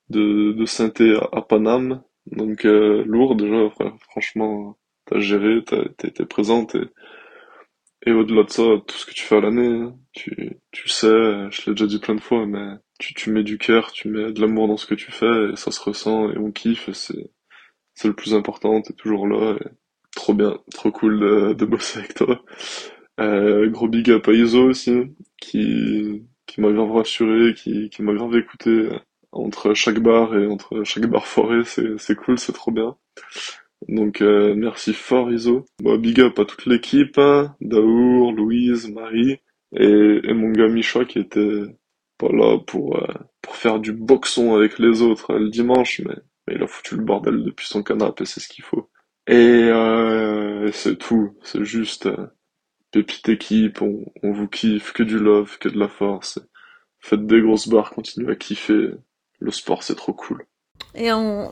[0.08, 2.02] de, de saint à, à, Paname.
[2.26, 3.70] Donc lourd déjà,
[4.08, 6.76] franchement, t'as géré, t'as été présente
[8.04, 11.06] et au-delà de ça, tout ce que tu fais à l'année, tu, tu sais,
[11.50, 14.32] je l'ai déjà dit plein de fois, mais tu, tu mets du cœur, tu mets
[14.32, 16.94] de l'amour dans ce que tu fais, et ça se ressent, et on kiffe, et
[16.94, 17.30] c'est,
[17.94, 19.68] c'est le plus important, t'es toujours là, et
[20.14, 22.42] trop bien, trop cool de, de bosser avec toi.
[23.20, 28.14] Euh, gros big up à Iso aussi, qui, qui m'a grave rassuré, qui, qui m'a
[28.14, 28.88] grave écouté
[29.32, 32.96] entre chaque bar et entre chaque bar forêt, c'est, c'est cool, c'est trop bien.
[33.88, 35.64] Donc euh, merci fort Iso.
[35.82, 39.38] Bon, big up à toute l'équipe, hein, Daour, Louise, Marie
[39.76, 41.62] et, et mon gars Micha qui était
[42.30, 43.06] là pour, euh,
[43.40, 46.14] pour faire du boxon avec les autres euh, le dimanche, mais,
[46.46, 48.90] mais il a foutu le bordel depuis son canapé, c'est ce qu'il faut.
[49.26, 52.26] Et euh, c'est tout, c'est juste euh,
[52.92, 56.38] pépite équipe, on, on vous kiffe, que du love, que de la force.
[57.00, 58.90] Faites des grosses barres, continuez à kiffer,
[59.40, 60.44] le sport c'est trop cool.
[60.94, 61.08] Et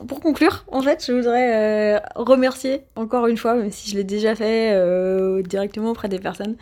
[0.07, 4.03] pour conclure, en fait, je voudrais euh, remercier encore une fois, même si je l'ai
[4.03, 6.57] déjà fait euh, directement auprès des personnes,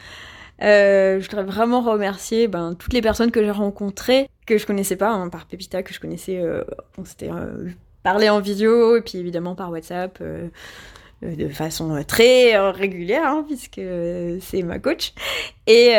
[0.61, 4.95] euh, je voudrais vraiment remercier ben, toutes les personnes que j'ai rencontrées, que je connaissais
[4.95, 6.41] pas, hein, par Pepita, que je connaissais,
[6.97, 7.29] on s'était
[8.03, 10.21] parlé en vidéo, et puis évidemment par WhatsApp,
[11.21, 13.81] de façon très régulière, hein, puisque
[14.41, 15.13] c'est ma coach.
[15.67, 15.93] Et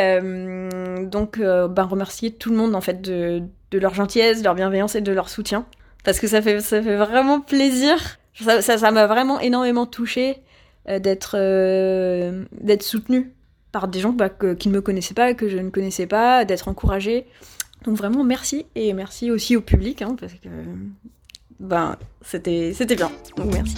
[1.02, 3.42] donc, ben, remercier tout le monde, en fait, de
[3.72, 5.66] leur gentillesse, de leur bienveillance et de leur soutien.
[6.04, 8.18] Parce que ça fait, ça fait vraiment plaisir.
[8.34, 10.38] Ça m'a vraiment énormément touché
[10.86, 11.36] d'être
[12.60, 13.34] d'être soutenue
[13.72, 16.68] par des gens bah, qui ne me connaissaient pas, que je ne connaissais pas, d'être
[16.68, 17.26] encouragé.
[17.84, 20.48] Donc vraiment merci et merci aussi au public hein, parce que
[21.58, 23.10] ben c'était c'était bien.
[23.36, 23.76] Donc merci.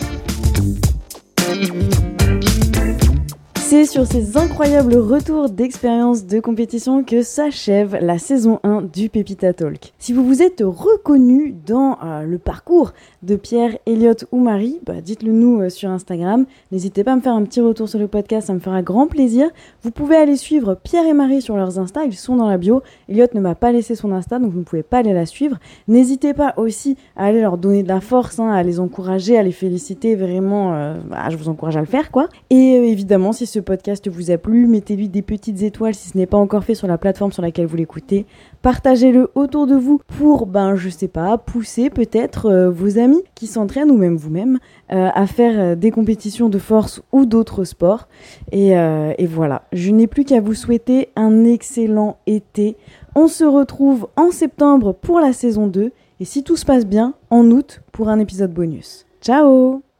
[3.72, 9.54] C'est sur ces incroyables retours d'expérience de compétition que s'achève la saison 1 du Pépita
[9.54, 9.94] Talk.
[9.98, 12.92] Si vous vous êtes reconnu dans euh, le parcours
[13.22, 16.44] de Pierre, Elliot ou Marie, bah, dites-le nous euh, sur Instagram.
[16.70, 19.06] N'hésitez pas à me faire un petit retour sur le podcast, ça me fera grand
[19.06, 19.48] plaisir.
[19.82, 22.82] Vous pouvez aller suivre Pierre et Marie sur leurs Insta, ils sont dans la bio.
[23.08, 25.56] Elliot ne m'a pas laissé son Insta, donc vous ne pouvez pas aller la suivre.
[25.88, 29.42] N'hésitez pas aussi à aller leur donner de la force, hein, à les encourager, à
[29.42, 30.14] les féliciter.
[30.14, 30.96] Vraiment, euh,
[31.30, 32.28] je vous encourage à le faire, quoi.
[32.50, 36.26] Et évidemment, si ce podcast vous a plu, mettez-lui des petites étoiles si ce n'est
[36.26, 38.26] pas encore fait sur la plateforme sur laquelle vous l'écoutez.
[38.62, 43.46] Partagez-le autour de vous pour, ben, je sais pas, pousser peut-être euh, vos amis qui
[43.46, 44.58] s'entraînent ou même vous-même
[44.92, 48.08] euh, à faire euh, des compétitions de force ou d'autres sports.
[48.50, 52.76] Et, et voilà, je n'ai plus qu'à vous souhaiter un excellent été.
[53.14, 57.14] On se retrouve en septembre pour la saison 2 et si tout se passe bien,
[57.30, 59.06] en août pour un épisode bonus.
[59.20, 59.82] Ciao